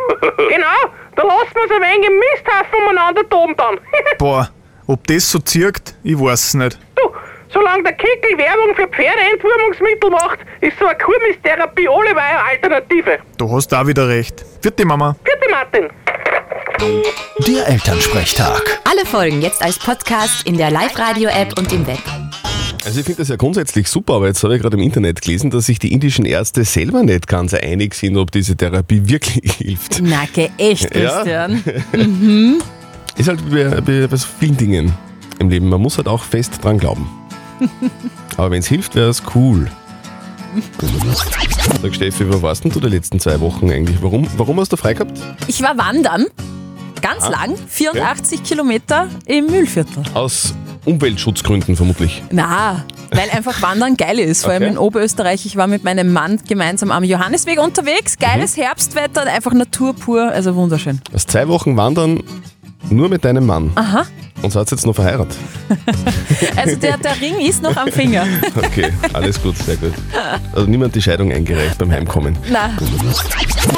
Genau, 0.49 0.91
da 1.15 1.23
lassen 1.23 1.53
wir 1.53 1.75
ein 1.75 1.81
wenig 1.81 2.09
im 2.09 2.19
Misthaufen 2.19 2.83
umeinander 2.83 3.27
toben 3.29 3.55
dann. 3.55 3.79
Boah, 4.17 4.49
ob 4.87 5.05
das 5.07 5.29
so 5.29 5.39
zirkt, 5.39 5.95
ich 6.03 6.19
weiß 6.19 6.55
nicht. 6.55 6.77
Du, 6.95 7.11
solange 7.49 7.83
der 7.83 7.93
Kickel 7.93 8.37
Werbung 8.37 8.75
für 8.75 8.87
Pferdeentwurmungsmittel 8.87 10.09
macht, 10.09 10.39
ist 10.59 10.77
so 10.79 10.85
eine 10.85 10.97
Kurmistherapie 10.97 11.87
alleweil 11.87 12.17
eine 12.17 12.43
Alternative. 12.49 13.19
Du 13.37 13.49
hast 13.51 13.73
auch 13.73 13.87
wieder 13.87 14.07
recht. 14.07 14.43
Vierte 14.61 14.85
Mama. 14.85 15.15
Vierte 15.23 15.49
Martin. 15.49 15.89
Der 17.47 17.67
Elternsprechtag. 17.67 18.79
Alle 18.89 19.05
Folgen 19.05 19.41
jetzt 19.41 19.61
als 19.63 19.77
Podcast 19.79 20.45
in 20.47 20.57
der 20.57 20.71
Live-Radio-App 20.71 21.57
und 21.57 21.71
im 21.71 21.85
Web. 21.87 21.99
Also 22.83 22.99
ich 22.99 23.05
finde 23.05 23.19
das 23.19 23.27
ja 23.29 23.35
grundsätzlich 23.35 23.87
super, 23.87 24.15
aber 24.15 24.27
jetzt 24.27 24.43
habe 24.43 24.55
ich 24.55 24.61
gerade 24.61 24.75
im 24.75 24.83
Internet 24.83 25.21
gelesen, 25.21 25.51
dass 25.51 25.67
sich 25.67 25.77
die 25.79 25.93
indischen 25.93 26.25
Ärzte 26.25 26.63
selber 26.65 27.03
nicht 27.03 27.27
ganz 27.27 27.53
einig 27.53 27.93
sind, 27.93 28.17
ob 28.17 28.31
diese 28.31 28.55
Therapie 28.55 29.01
wirklich 29.07 29.53
hilft. 29.53 30.01
Na, 30.01 30.23
geh 30.33 30.49
echt, 30.57 30.93
Ja. 30.95 31.21
Christian. 31.21 31.63
Ist 33.17 33.27
halt 33.27 33.49
bei, 33.51 33.81
bei, 33.81 34.07
so 34.17 34.27
vielen 34.39 34.57
Dingen 34.57 34.93
im 35.39 35.49
Leben. 35.49 35.69
Man 35.69 35.81
muss 35.81 35.97
halt 35.97 36.07
auch 36.07 36.23
fest 36.23 36.53
dran 36.63 36.77
glauben. 36.79 37.07
Aber 38.37 38.49
wenn 38.51 38.59
es 38.59 38.67
hilft, 38.67 38.95
wäre 38.95 39.09
es 39.09 39.21
cool. 39.35 39.69
Sag 41.81 41.93
Steffi, 41.95 42.27
wo 42.31 42.41
warst 42.41 42.63
denn 42.63 42.71
du 42.71 42.79
die 42.79 42.87
letzten 42.87 43.19
zwei 43.19 43.39
Wochen 43.39 43.69
eigentlich? 43.69 43.97
Warum, 44.01 44.27
warum 44.37 44.59
hast 44.59 44.71
du 44.73 44.77
frei 44.77 44.93
gehabt? 44.93 45.19
Ich 45.47 45.61
war 45.61 45.77
wandern, 45.77 46.25
ganz 47.01 47.23
Ah, 47.23 47.29
lang, 47.29 47.55
84 47.67 48.43
Kilometer 48.43 49.07
im 49.25 49.45
Mühlviertel. 49.47 50.03
Aus 50.13 50.53
Umweltschutzgründen 50.85 51.75
vermutlich. 51.75 52.23
Na, 52.31 52.83
weil 53.11 53.29
einfach 53.29 53.61
Wandern 53.61 53.97
geil 53.97 54.19
ist. 54.19 54.43
Vor 54.43 54.51
allem 54.51 54.63
Okay. 54.63 54.71
in 54.71 54.77
Oberösterreich. 54.77 55.45
Ich 55.45 55.55
war 55.55 55.67
mit 55.67 55.83
meinem 55.83 56.11
Mann 56.13 56.39
gemeinsam 56.47 56.91
am 56.91 57.03
Johannisweg 57.03 57.59
unterwegs. 57.61 58.17
Geiles 58.17 58.57
Mhm. 58.57 58.61
Herbstwetter, 58.63 59.23
einfach 59.23 59.53
Natur 59.53 59.93
pur, 59.95 60.31
also 60.31 60.55
wunderschön. 60.55 61.01
Aus 61.13 61.27
zwei 61.27 61.47
Wochen 61.47 61.77
wandern 61.77 62.23
nur 62.89 63.09
mit 63.09 63.23
deinem 63.25 63.45
Mann. 63.45 63.71
Aha. 63.75 64.05
Und 64.41 64.51
seid 64.51 64.67
ihr 64.67 64.75
jetzt 64.75 64.85
noch 64.85 64.95
verheiratet? 64.95 65.37
Also 66.55 66.75
der, 66.75 66.97
der 66.97 67.19
Ring 67.21 67.39
ist 67.39 67.61
noch 67.61 67.75
am 67.75 67.87
Finger. 67.87 68.25
Okay, 68.55 68.91
alles 69.13 69.41
gut, 69.41 69.57
sehr 69.57 69.77
gut. 69.77 69.93
Also 70.53 70.67
niemand 70.67 70.93
die 70.95 71.01
Scheidung 71.01 71.31
eingereicht 71.31 71.77
beim 71.77 71.91
Heimkommen. 71.91 72.37
Na. 72.49 72.71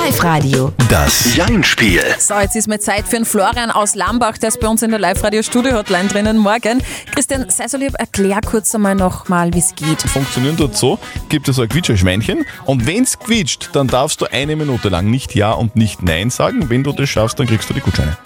Live-Radio. 0.04 0.72
Das 0.90 1.36
Jein-Spiel. 1.36 2.02
So, 2.20 2.36
jetzt 2.40 2.56
ist 2.56 2.68
mal 2.68 2.80
Zeit 2.80 3.08
für 3.08 3.18
einen 3.18 3.26
Florian 3.26 3.72
aus 3.72 3.96
Lambach, 3.96 4.38
der 4.38 4.50
ist 4.50 4.60
bei 4.60 4.68
uns 4.68 4.82
in 4.82 4.92
der 4.92 5.00
Live-Radio-Studio-Hotline 5.00 6.08
drinnen. 6.08 6.38
Morgen. 6.38 6.82
Christian, 7.14 7.50
sei 7.50 7.68
so 7.68 7.78
lieb, 7.78 7.94
erklär 7.98 8.40
kurz 8.46 8.74
einmal 8.74 8.96
nochmal, 8.96 9.54
wie 9.54 9.60
es 9.60 9.76
geht. 9.76 10.02
Funktionieren 10.02 10.58
dort 10.58 10.76
so, 10.76 11.00
gibt 11.30 11.48
es 11.48 11.58
so 11.58 11.64
ein 11.64 11.70
Quietscherschweinchen 11.70 12.46
und 12.66 12.86
wenn 12.88 13.04
es 13.04 13.18
quietscht, 13.20 13.70
dann 13.74 13.88
darfst 13.88 14.22
du 14.22 14.26
eine 14.32 14.56
Minute 14.56 14.90
lang 14.90 15.10
nicht 15.10 15.36
Ja 15.36 15.52
und 15.52 15.76
nicht 15.76 16.04
Nein 16.04 16.30
sagen. 16.30 16.70
Wenn 16.70 16.84
du 16.84 16.92
das 16.92 17.10
schaffst, 17.10 17.40
dann 17.40 17.48
kriegst 17.48 17.70
du 17.70 17.74
die 17.74 17.82
Gutscheine. 17.82 18.18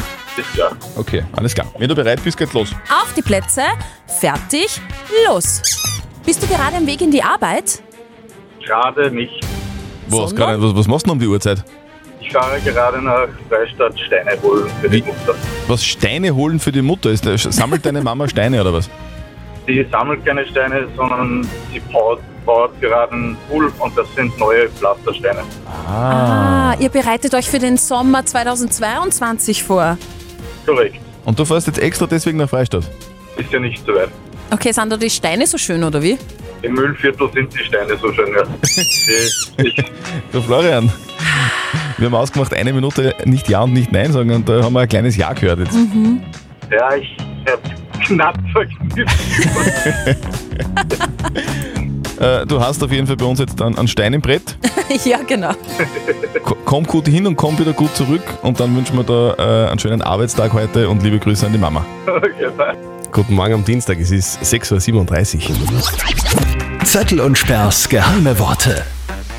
Klar. 0.54 0.77
Okay, 0.98 1.24
alles 1.36 1.54
klar. 1.54 1.68
Wenn 1.78 1.88
du 1.90 1.96
bereit 1.96 2.24
bist, 2.24 2.38
geht's 2.38 2.54
los. 2.54 2.72
Auf 2.90 3.14
die 3.16 3.22
Plätze, 3.22 3.62
fertig, 4.20 4.82
los. 5.28 5.62
Bist 6.26 6.42
du 6.44 6.48
gerade 6.48 6.76
am 6.78 6.88
Weg 6.88 7.02
in 7.02 7.12
die 7.12 7.22
Arbeit? 7.24 7.82
Gerade 8.66 9.12
nicht. 9.12 9.34
Was, 10.08 10.30
Sondern? 10.30 10.36
gerade, 10.36 10.62
was, 10.64 10.76
was 10.76 10.88
machst 10.88 11.06
du 11.06 11.10
denn 11.10 11.14
um 11.14 11.20
die 11.20 11.28
Uhrzeit? 11.28 11.64
Ich 12.20 12.32
fahre 12.34 12.60
gerade 12.60 13.02
nach 13.02 13.28
Freistadt 13.50 13.98
Steine 14.00 14.32
holen 14.42 14.70
für 14.82 14.90
die 14.90 15.02
Mutter. 15.02 15.36
Was 15.68 15.86
Steine 15.86 16.34
holen 16.36 16.60
für 16.60 16.72
die 16.72 16.82
Mutter? 16.82 17.10
Ist, 17.12 17.26
der- 17.26 17.38
sammelt 17.38 17.86
deine 17.86 18.02
Mama 18.02 18.28
Steine 18.30 18.60
oder 18.60 18.74
was? 18.74 18.90
Sie 19.68 19.86
sammelt 19.92 20.26
keine 20.26 20.46
Steine, 20.48 20.88
sondern 20.98 21.48
sie 21.72 21.80
baut, 21.92 22.20
baut 22.46 22.80
gerade 22.82 23.12
einen 23.12 23.38
Pool 23.50 23.72
und 23.80 23.98
das 23.98 24.08
sind 24.16 24.38
neue 24.40 24.70
Pflastersteine. 24.70 25.42
Ah, 25.88 26.74
ihr 26.80 26.90
bereitet 26.90 27.34
euch 27.34 27.48
für 27.50 27.60
den 27.60 27.78
Sommer 27.78 28.26
2022 28.26 29.64
vor. 29.64 29.98
Korrekt. 30.68 30.98
Und 31.26 31.40
du 31.40 31.46
fährst 31.46 31.68
jetzt 31.68 31.80
extra 31.80 32.06
deswegen 32.06 32.38
nach 32.38 32.50
Freistadt? 32.50 32.84
Ist 33.38 33.52
ja 33.52 33.60
nicht 33.60 33.84
so 33.86 33.94
weit. 33.96 34.10
Okay, 34.52 34.72
sind 34.72 34.90
da 34.92 34.98
die 34.98 35.10
Steine 35.10 35.48
so 35.48 35.58
schön, 35.58 35.84
oder 35.84 36.02
wie? 36.04 36.18
Im 36.62 36.74
Müllviertel 36.74 37.30
sind 37.34 37.54
die 37.54 37.64
Steine 37.64 37.98
so 37.98 38.12
schön. 38.14 38.28
Ja. 38.34 38.44
Ich, 39.64 39.76
Du 40.32 40.42
Florian, 40.42 40.92
wir 41.98 42.08
haben 42.08 42.16
ausgemacht, 42.16 42.54
eine 42.54 42.74
Minute 42.74 43.16
nicht 43.26 43.48
Ja 43.48 43.62
und 43.64 43.74
nicht 43.74 43.92
Nein 43.92 44.12
sagen 44.12 44.32
und 44.32 44.48
da 44.50 44.64
haben 44.64 44.74
wir 44.74 44.82
ein 44.82 44.90
kleines 44.90 45.16
Ja 45.16 45.34
gehört 45.34 45.60
jetzt. 45.60 45.78
ja, 46.72 46.96
ich 46.96 47.16
habe 47.48 47.62
knapp 48.06 48.38
verknüpft. 48.52 49.18
Äh, 52.20 52.46
du 52.46 52.60
hast 52.60 52.84
auf 52.84 52.92
jeden 52.92 53.08
Fall 53.08 53.16
bei 53.18 53.26
uns 53.26 53.40
jetzt 53.40 53.62
einen, 53.62 53.78
einen 53.78 53.88
Stein 53.88 54.14
im 54.14 54.22
Brett. 54.22 54.58
ja, 55.06 55.20
genau. 55.26 55.52
Ko- 56.44 56.58
Komm 56.66 56.84
gut 56.86 57.08
hin 57.08 57.26
und 57.28 57.36
komm 57.36 57.58
wieder 57.60 57.74
gut 57.74 57.96
zurück 57.96 58.24
und 58.42 58.60
dann 58.60 58.76
wünschen 58.76 58.98
wir 58.98 59.04
da 59.04 59.66
äh, 59.66 59.70
einen 59.70 59.80
schönen 59.80 60.02
Arbeitstag 60.02 60.54
heute 60.54 60.90
und 60.90 61.02
liebe 61.04 61.20
Grüße 61.20 61.46
an 61.46 61.52
die 61.54 61.58
Mama. 61.60 61.86
okay, 62.08 62.50
bye. 62.58 62.76
Guten 63.12 63.36
Morgen 63.36 63.54
am 63.54 63.64
Dienstag, 63.66 64.00
es 64.00 64.12
ist 64.12 64.40
6.37 64.44 65.50
Uhr. 65.50 66.86
Zettel 66.86 67.22
und 67.22 67.38
Sperrs 67.38 67.88
geheime 67.88 68.38
Worte. 68.40 68.84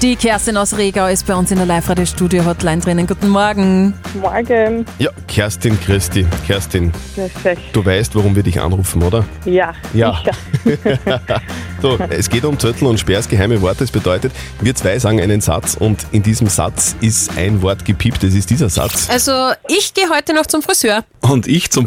Die 0.01 0.15
Kerstin 0.15 0.57
aus 0.57 0.77
Regau 0.77 1.09
ist 1.09 1.27
bei 1.27 1.35
uns 1.35 1.51
in 1.51 1.57
der 1.57 1.67
Live-Radio-Studio-Hotline 1.67 2.81
drinnen. 2.81 3.05
Guten 3.09 3.31
Morgen. 3.31 3.95
Morgen. 4.15 4.87
Ja, 5.01 5.11
Kerstin 5.27 5.77
Christi. 5.81 6.25
Kerstin, 6.47 6.93
Perfekt. 7.17 7.63
du 7.73 7.85
weißt, 7.85 8.15
warum 8.15 8.37
wir 8.37 8.45
dich 8.45 8.61
anrufen, 8.61 9.03
oder? 9.03 9.25
Ja, 9.45 9.73
Ja. 9.95 10.23
sicher. 10.65 11.21
So, 11.83 11.97
es 12.11 12.29
geht 12.29 12.45
um 12.45 12.59
Zettel 12.59 12.89
und 12.89 12.99
Sperrs 12.99 13.29
geheime 13.29 13.61
Worte. 13.61 13.79
Das 13.85 13.93
bedeutet, 13.93 14.33
wir 14.61 14.75
zwei 14.75 14.99
sagen 14.99 15.21
einen 15.21 15.41
Satz 15.41 15.77
und 15.79 16.07
in 16.11 16.25
diesem 16.25 16.49
Satz 16.49 16.97
ist 17.01 17.37
ein 17.37 17.63
Wort 17.63 17.85
gepiept. 17.85 18.23
Das 18.25 18.35
ist 18.35 18.51
dieser 18.51 18.69
Satz. 18.69 19.09
Also, 19.09 19.53
ich 19.69 19.95
gehe 19.95 20.09
heute 20.11 20.35
noch 20.35 20.47
zum 20.47 20.61
Friseur. 20.61 21.05
Und 21.21 21.47
ich 21.47 21.71
zum 21.71 21.87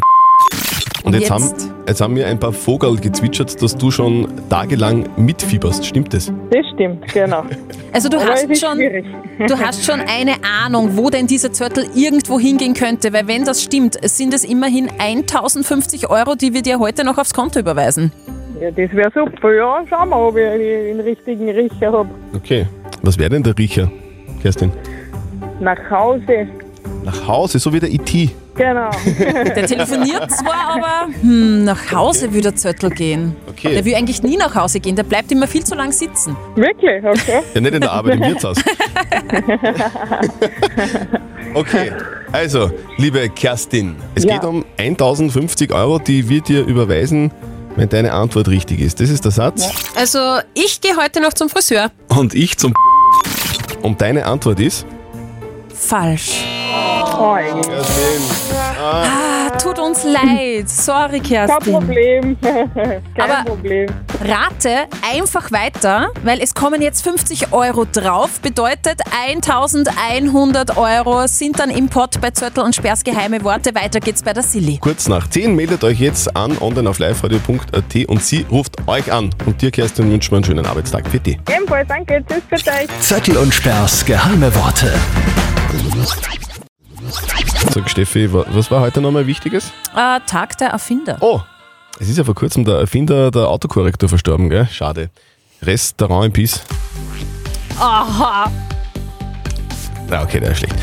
und 1.02 1.12
jetzt, 1.14 1.22
Jetzt? 1.22 1.30
Haben, 1.30 1.71
jetzt 1.86 2.00
haben 2.00 2.14
mir 2.14 2.26
ein 2.26 2.38
paar 2.38 2.52
Vogel 2.52 2.96
gezwitschert, 2.96 3.60
dass 3.62 3.76
du 3.76 3.90
schon 3.90 4.28
tagelang 4.48 5.08
mitfieberst. 5.16 5.84
Stimmt 5.84 6.14
das? 6.14 6.32
Das 6.50 6.66
stimmt, 6.74 7.06
genau. 7.12 7.44
Also 7.94 8.08
du 8.08 8.16
Aber 8.16 8.30
hast 8.30 8.58
schon, 8.58 8.78
schwierig. 8.78 9.04
du 9.48 9.58
hast 9.58 9.84
schon 9.84 10.00
eine 10.00 10.36
Ahnung, 10.64 10.96
wo 10.96 11.10
denn 11.10 11.26
dieser 11.26 11.52
Zettel 11.52 11.84
irgendwo 11.94 12.40
hingehen 12.40 12.72
könnte, 12.72 13.12
weil 13.12 13.28
wenn 13.28 13.44
das 13.44 13.62
stimmt, 13.62 13.98
sind 14.08 14.32
es 14.32 14.44
immerhin 14.44 14.88
1050 14.98 16.08
Euro, 16.08 16.34
die 16.34 16.54
wir 16.54 16.62
dir 16.62 16.78
heute 16.78 17.04
noch 17.04 17.18
aufs 17.18 17.34
Konto 17.34 17.60
überweisen. 17.60 18.10
Ja, 18.62 18.70
das 18.70 18.92
wäre 18.92 19.10
super. 19.14 19.52
Ja, 19.52 19.84
schauen 19.90 20.08
wir, 20.08 20.16
ob 20.16 20.36
ich 20.38 20.42
den 20.42 21.00
richtigen 21.00 21.50
Riecher 21.50 21.92
habe. 21.92 22.08
Okay. 22.34 22.66
Was 23.02 23.18
wäre 23.18 23.28
denn 23.28 23.42
der 23.42 23.58
Riecher, 23.58 23.90
Kerstin? 24.40 24.72
Nach 25.60 25.78
Hause. 25.90 26.46
Nach 27.04 27.28
Hause, 27.28 27.58
so 27.58 27.72
wie 27.74 27.80
der 27.80 27.90
IT. 27.90 28.30
Genau. 28.54 28.90
Der 29.16 29.66
telefoniert 29.66 30.30
zwar, 30.30 30.76
aber 30.76 31.08
hm, 31.22 31.64
nach 31.64 31.90
Hause 31.90 32.32
will 32.34 32.42
der 32.42 32.54
Zettel 32.54 32.90
gehen. 32.90 33.34
Okay. 33.48 33.72
Der 33.72 33.84
will 33.84 33.94
eigentlich 33.94 34.22
nie 34.22 34.36
nach 34.36 34.54
Hause 34.54 34.78
gehen, 34.78 34.94
der 34.94 35.04
bleibt 35.04 35.32
immer 35.32 35.46
viel 35.46 35.64
zu 35.64 35.74
lang 35.74 35.90
sitzen. 35.90 36.36
Wirklich? 36.54 37.02
Okay. 37.02 37.40
Ja, 37.54 37.60
nicht 37.62 37.74
in 37.74 37.80
der 37.80 37.90
Arbeit, 37.92 38.16
im 38.16 38.20
Wirtshaus. 38.28 38.58
Okay, 41.54 41.92
also, 42.30 42.70
liebe 42.96 43.28
Kerstin, 43.30 43.96
es 44.14 44.24
Ja. 44.24 44.34
geht 44.34 44.44
um 44.44 44.64
1050 44.78 45.72
Euro, 45.72 45.98
die 45.98 46.28
wir 46.28 46.40
dir 46.40 46.64
überweisen, 46.64 47.30
wenn 47.76 47.88
deine 47.88 48.12
Antwort 48.12 48.48
richtig 48.48 48.80
ist. 48.80 49.00
Das 49.00 49.10
ist 49.10 49.24
der 49.24 49.32
Satz. 49.32 49.68
Also 49.94 50.18
ich 50.54 50.80
gehe 50.80 50.96
heute 50.96 51.20
noch 51.20 51.32
zum 51.32 51.48
Friseur. 51.48 51.90
Und 52.08 52.34
ich 52.34 52.56
zum 52.58 52.74
Und 53.82 54.00
deine 54.00 54.24
Antwort 54.26 54.60
ist? 54.60 54.86
Falsch. 55.74 56.44
Oh, 57.14 57.36
Kerstin. 57.36 58.22
Ah, 58.80 59.50
tut 59.58 59.78
uns 59.78 60.02
leid. 60.04 60.68
Sorry, 60.68 61.20
Kerstin. 61.20 61.58
Kein 61.62 61.72
Problem. 61.72 62.36
Kein 62.42 63.30
Aber- 63.30 63.44
Problem. 63.50 63.86
Rate 64.24 64.86
einfach 65.14 65.50
weiter, 65.50 66.08
weil 66.22 66.40
es 66.40 66.54
kommen 66.54 66.80
jetzt 66.80 67.02
50 67.02 67.52
Euro 67.52 67.84
drauf. 67.90 68.40
Bedeutet 68.40 69.00
1100 69.26 70.76
Euro 70.76 71.26
sind 71.26 71.58
dann 71.58 71.70
im 71.70 71.88
Pott 71.88 72.20
bei 72.20 72.30
Zörtel 72.30 72.62
und 72.64 72.74
Sperrs 72.74 73.02
geheime 73.04 73.42
Worte. 73.44 73.74
Weiter 73.74 74.00
geht's 74.00 74.22
bei 74.22 74.32
der 74.32 74.42
Silly. 74.44 74.78
Kurz 74.80 75.08
nach 75.08 75.28
10 75.28 75.54
meldet 75.54 75.82
euch 75.84 75.98
jetzt 75.98 76.34
an 76.36 76.56
online 76.60 76.88
auf 76.88 76.98
liveradio.at 76.98 78.08
und 78.08 78.22
sie 78.22 78.46
ruft 78.50 78.76
euch 78.86 79.12
an. 79.12 79.30
Und 79.46 79.60
dir, 79.60 79.70
Kerstin, 79.70 80.10
wünschen 80.10 80.30
wir 80.32 80.36
einen 80.36 80.44
schönen 80.44 80.66
Arbeitstag 80.66 81.08
für 81.08 81.18
dich. 81.18 81.38
Ebenfalls, 81.54 81.88
danke. 81.88 82.24
Tschüss 82.48 82.62
für 82.62 82.70
euch. 82.70 82.88
Zettel 83.00 83.36
und 83.36 83.52
Sperrs 83.52 84.04
geheime 84.04 84.54
Worte. 84.54 84.92
Sag 87.72 87.88
Steffi, 87.90 88.32
wa- 88.32 88.44
was 88.50 88.70
war 88.70 88.80
heute 88.80 89.00
nochmal 89.00 89.26
Wichtiges? 89.26 89.72
Äh, 89.94 90.20
Tag 90.26 90.56
der 90.58 90.68
Erfinder. 90.70 91.16
Oh, 91.20 91.40
es 91.98 92.08
ist 92.08 92.18
ja 92.18 92.24
vor 92.24 92.34
kurzem 92.34 92.64
der 92.64 92.76
Erfinder 92.76 93.30
der 93.30 93.48
Autokorrektur 93.48 94.08
verstorben, 94.08 94.48
gell? 94.50 94.66
Schade. 94.70 95.10
Restaurant 95.62 96.26
in 96.26 96.32
Peace. 96.32 96.62
Aha. 97.78 98.50
Na, 100.08 100.22
okay, 100.22 100.40
der 100.40 100.50
ist 100.52 100.58
schlecht. 100.58 100.74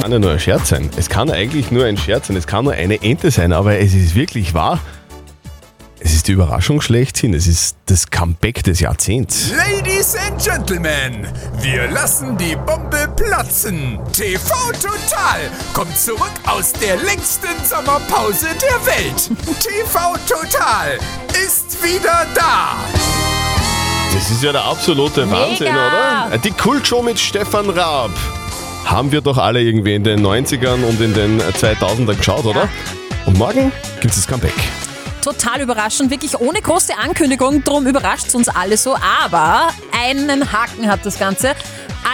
Kann 0.00 0.12
ja 0.12 0.18
nur 0.18 0.30
ein 0.32 0.38
Scherz 0.40 0.68
sein. 0.68 0.90
Es 0.96 1.08
kann 1.08 1.30
eigentlich 1.30 1.70
nur 1.70 1.84
ein 1.86 1.96
Scherz 1.96 2.28
sein. 2.28 2.36
Es 2.36 2.46
kann 2.46 2.64
nur 2.64 2.74
eine 2.74 3.02
Ente 3.02 3.30
sein, 3.30 3.52
aber 3.52 3.78
es 3.78 3.94
ist 3.94 4.14
wirklich 4.14 4.54
wahr. 4.54 4.78
Die 6.30 6.34
Überraschung 6.34 6.80
schlechthin. 6.80 7.34
Es 7.34 7.48
ist 7.48 7.74
das 7.86 8.08
Comeback 8.08 8.62
des 8.62 8.78
Jahrzehnts. 8.78 9.50
Ladies 9.50 10.14
and 10.14 10.40
Gentlemen, 10.40 11.26
wir 11.60 11.90
lassen 11.90 12.38
die 12.38 12.54
Bombe 12.54 13.08
platzen. 13.16 13.98
TV 14.12 14.54
Total 14.80 15.40
kommt 15.72 15.98
zurück 15.98 16.30
aus 16.46 16.72
der 16.74 16.98
längsten 16.98 17.48
Sommerpause 17.64 18.46
der 18.62 18.86
Welt. 18.86 19.28
TV 19.58 20.14
Total 20.28 20.98
ist 21.32 21.82
wieder 21.82 22.24
da. 22.32 22.76
Das 24.14 24.30
ist 24.30 24.44
ja 24.44 24.52
der 24.52 24.66
absolute 24.66 25.28
Wahnsinn, 25.28 25.72
oder? 25.72 26.38
Die 26.38 26.52
Kultshow 26.52 27.02
mit 27.02 27.18
Stefan 27.18 27.70
Raab. 27.70 28.12
Haben 28.84 29.10
wir 29.10 29.20
doch 29.20 29.36
alle 29.36 29.60
irgendwie 29.60 29.96
in 29.96 30.04
den 30.04 30.24
90ern 30.24 30.84
und 30.84 31.00
in 31.00 31.12
den 31.12 31.40
2000ern 31.40 32.14
geschaut, 32.14 32.44
oder? 32.44 32.68
Und 33.26 33.36
morgen 33.36 33.72
gibt 34.00 34.14
es 34.14 34.20
das 34.20 34.28
Comeback. 34.28 34.54
Total 35.22 35.60
überraschend, 35.60 36.10
wirklich 36.10 36.38
ohne 36.40 36.60
große 36.60 36.96
Ankündigung, 36.96 37.62
drum 37.64 37.86
überrascht 37.86 38.28
es 38.28 38.34
uns 38.34 38.48
alle 38.48 38.76
so. 38.76 38.96
Aber 39.22 39.68
einen 40.04 40.52
Haken 40.52 40.90
hat 40.90 41.04
das 41.04 41.18
Ganze. 41.18 41.54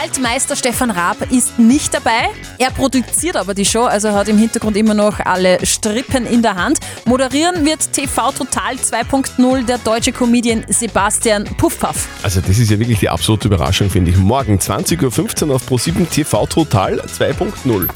Altmeister 0.01 0.57
Stefan 0.57 0.91
Raab 0.91 1.31
ist 1.31 1.59
nicht 1.59 1.95
dabei. 1.95 2.29
Er 2.59 2.71
produziert 2.71 3.37
aber 3.37 3.55
die 3.55 3.65
Show, 3.65 3.85
also 3.85 4.11
hat 4.13 4.29
im 4.29 4.37
Hintergrund 4.37 4.77
immer 4.77 4.95
noch 4.95 5.21
alle 5.21 5.65
Strippen 5.65 6.27
in 6.27 6.43
der 6.43 6.57
Hand. 6.57 6.79
Moderieren 7.05 7.65
wird 7.65 7.93
TV 7.93 8.33
Total 8.33 8.75
2.0 8.75 9.65
der 9.65 9.79
deutsche 9.79 10.13
Comedian 10.13 10.65
Sebastian 10.69 11.45
Puffpaff. 11.45 12.09
Also 12.23 12.41
das 12.41 12.59
ist 12.59 12.71
ja 12.71 12.79
wirklich 12.79 12.99
die 12.99 13.09
absolute 13.09 13.47
Überraschung, 13.49 13.89
finde 13.89 14.11
ich. 14.11 14.17
Morgen 14.17 14.59
20.15 14.59 15.47
Uhr 15.49 15.55
auf 15.55 15.71
Pro7 15.71 16.09
TV 16.11 16.47
Total 16.47 17.01
2.0. 17.01 17.89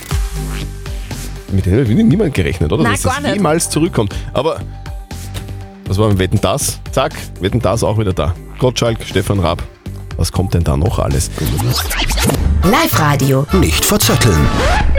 Mit 1.53 1.67
denen 1.67 1.81
hat 1.81 1.89
niemand 1.89 2.33
gerechnet, 2.35 2.73
oder? 2.73 2.85
Nein, 2.85 2.93
Dass 2.93 3.03
gar 3.03 3.15
das 3.15 3.23
nicht. 3.25 3.35
jemals 3.35 3.69
zurückkommt. 3.69 4.15
Aber 4.33 4.61
was 5.91 5.99
war 5.99 6.09
mit 6.09 6.19
Wetten 6.21 6.41
das? 6.41 6.79
Zack, 6.93 7.13
Wetten 7.41 7.61
das 7.61 7.83
auch 7.83 7.99
wieder 7.99 8.13
da. 8.13 8.33
Gottschalk, 8.61 8.99
Stefan 9.05 9.41
Raab. 9.41 9.61
Was 10.17 10.31
kommt 10.31 10.55
denn 10.55 10.63
da 10.63 10.77
noch 10.77 10.99
alles? 11.01 11.31
Live-Radio. 12.63 13.45
Nicht 13.55 13.85
verzetteln. 13.85 14.47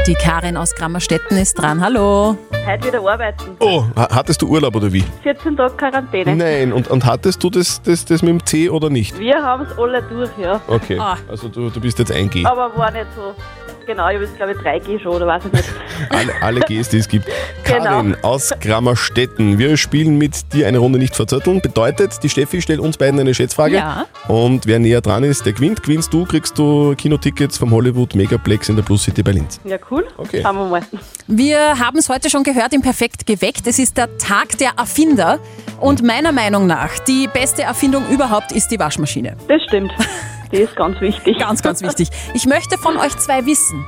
Die 0.07 0.15
Karin 0.15 0.57
aus 0.57 0.73
Grammerstetten 0.75 1.37
ist 1.37 1.53
dran. 1.53 1.79
Hallo. 1.79 2.35
Heute 2.65 2.87
wieder 2.87 2.99
arbeiten. 3.09 3.51
Oh, 3.59 3.83
ha- 3.95 4.07
hattest 4.11 4.41
du 4.41 4.47
Urlaub 4.47 4.75
oder 4.75 4.91
wie? 4.91 5.03
14 5.23 5.55
Tage 5.55 5.75
Quarantäne. 5.75 6.35
Nein, 6.35 6.73
und, 6.73 6.87
und 6.89 7.05
hattest 7.05 7.41
du 7.43 7.49
das, 7.49 7.81
das, 7.83 8.03
das 8.05 8.21
mit 8.23 8.29
dem 8.29 8.45
C 8.45 8.69
oder 8.69 8.89
nicht? 8.89 9.17
Wir 9.19 9.41
haben 9.41 9.65
es 9.69 9.77
alle 9.77 10.01
durch, 10.03 10.29
ja. 10.41 10.59
Okay, 10.67 10.97
Ah. 10.99 11.17
also 11.29 11.47
du, 11.49 11.69
du 11.69 11.79
bist 11.79 11.99
jetzt 11.99 12.11
ein 12.11 12.29
G. 12.29 12.43
Aber 12.45 12.75
war 12.75 12.91
nicht 12.91 13.05
so. 13.15 13.33
Genau, 13.85 14.07
ich 14.09 14.15
habe 14.15 14.25
jetzt 14.25 14.37
glaube 14.37 14.51
ich 14.53 14.57
3G 14.59 15.01
schon, 15.01 15.13
oder 15.13 15.27
weiß 15.27 15.43
ich 15.45 15.53
nicht. 15.53 15.69
Alle, 16.09 16.33
alle 16.41 16.59
Gs, 16.61 16.89
die 16.89 16.97
es 16.97 17.07
gibt. 17.07 17.25
Genau. 17.63 17.83
Karin 17.85 18.17
aus 18.21 18.51
Grammerstetten. 18.59 19.57
Wir 19.57 19.77
spielen 19.77 20.17
mit 20.17 20.51
dir 20.51 20.67
eine 20.67 20.79
Runde 20.79 20.99
nicht 20.99 21.15
verzötteln. 21.15 21.61
Bedeutet, 21.61 22.21
die 22.21 22.27
Steffi 22.27 22.61
stellt 22.61 22.81
uns 22.81 22.97
beiden 22.97 23.17
eine 23.17 23.33
Schätzfrage. 23.33 23.75
Ja. 23.77 24.07
Und 24.27 24.67
wer 24.67 24.79
näher 24.79 24.99
dran 24.99 25.23
ist, 25.23 25.45
der 25.45 25.53
gewinnt. 25.53 25.81
Gewinnst 25.81 26.11
du, 26.13 26.25
kriegst 26.25 26.57
du 26.57 26.95
Kinotickets 26.97 27.57
vom 27.57 27.71
Hollywood 27.71 28.13
Megaplex 28.13 28.67
in 28.67 28.75
der 28.75 28.83
Plus 28.83 29.03
City 29.03 29.23
bei 29.23 29.31
Linz. 29.31 29.61
Ja, 29.63 29.77
cool. 29.89 30.05
Okay. 30.17 30.41
Schauen 30.41 30.57
wir 30.57 30.65
mal. 30.65 30.81
Wir 31.27 31.79
haben 31.79 31.97
es 31.97 32.09
heute 32.09 32.29
schon 32.29 32.43
gehört 32.43 32.73
im 32.73 32.81
Perfekt 32.81 33.25
geweckt. 33.25 33.65
Es 33.67 33.79
ist 33.79 33.95
der 33.95 34.17
Tag 34.17 34.57
der 34.57 34.71
Erfinder. 34.77 35.39
Und 35.79 36.03
meiner 36.03 36.33
Meinung 36.33 36.67
nach, 36.67 36.99
die 36.99 37.29
beste 37.31 37.61
Erfindung 37.61 38.09
überhaupt 38.09 38.51
ist 38.51 38.69
die 38.69 38.79
Waschmaschine. 38.79 39.37
Das 39.47 39.61
stimmt. 39.63 39.93
Die 40.51 40.57
ist 40.57 40.75
ganz 40.75 40.99
wichtig. 41.01 41.37
Ganz, 41.39 41.61
ganz 41.61 41.81
wichtig. 41.81 42.09
Ich 42.33 42.45
möchte 42.45 42.77
von 42.77 42.97
euch 42.97 43.15
zwei 43.17 43.45
wissen, 43.45 43.85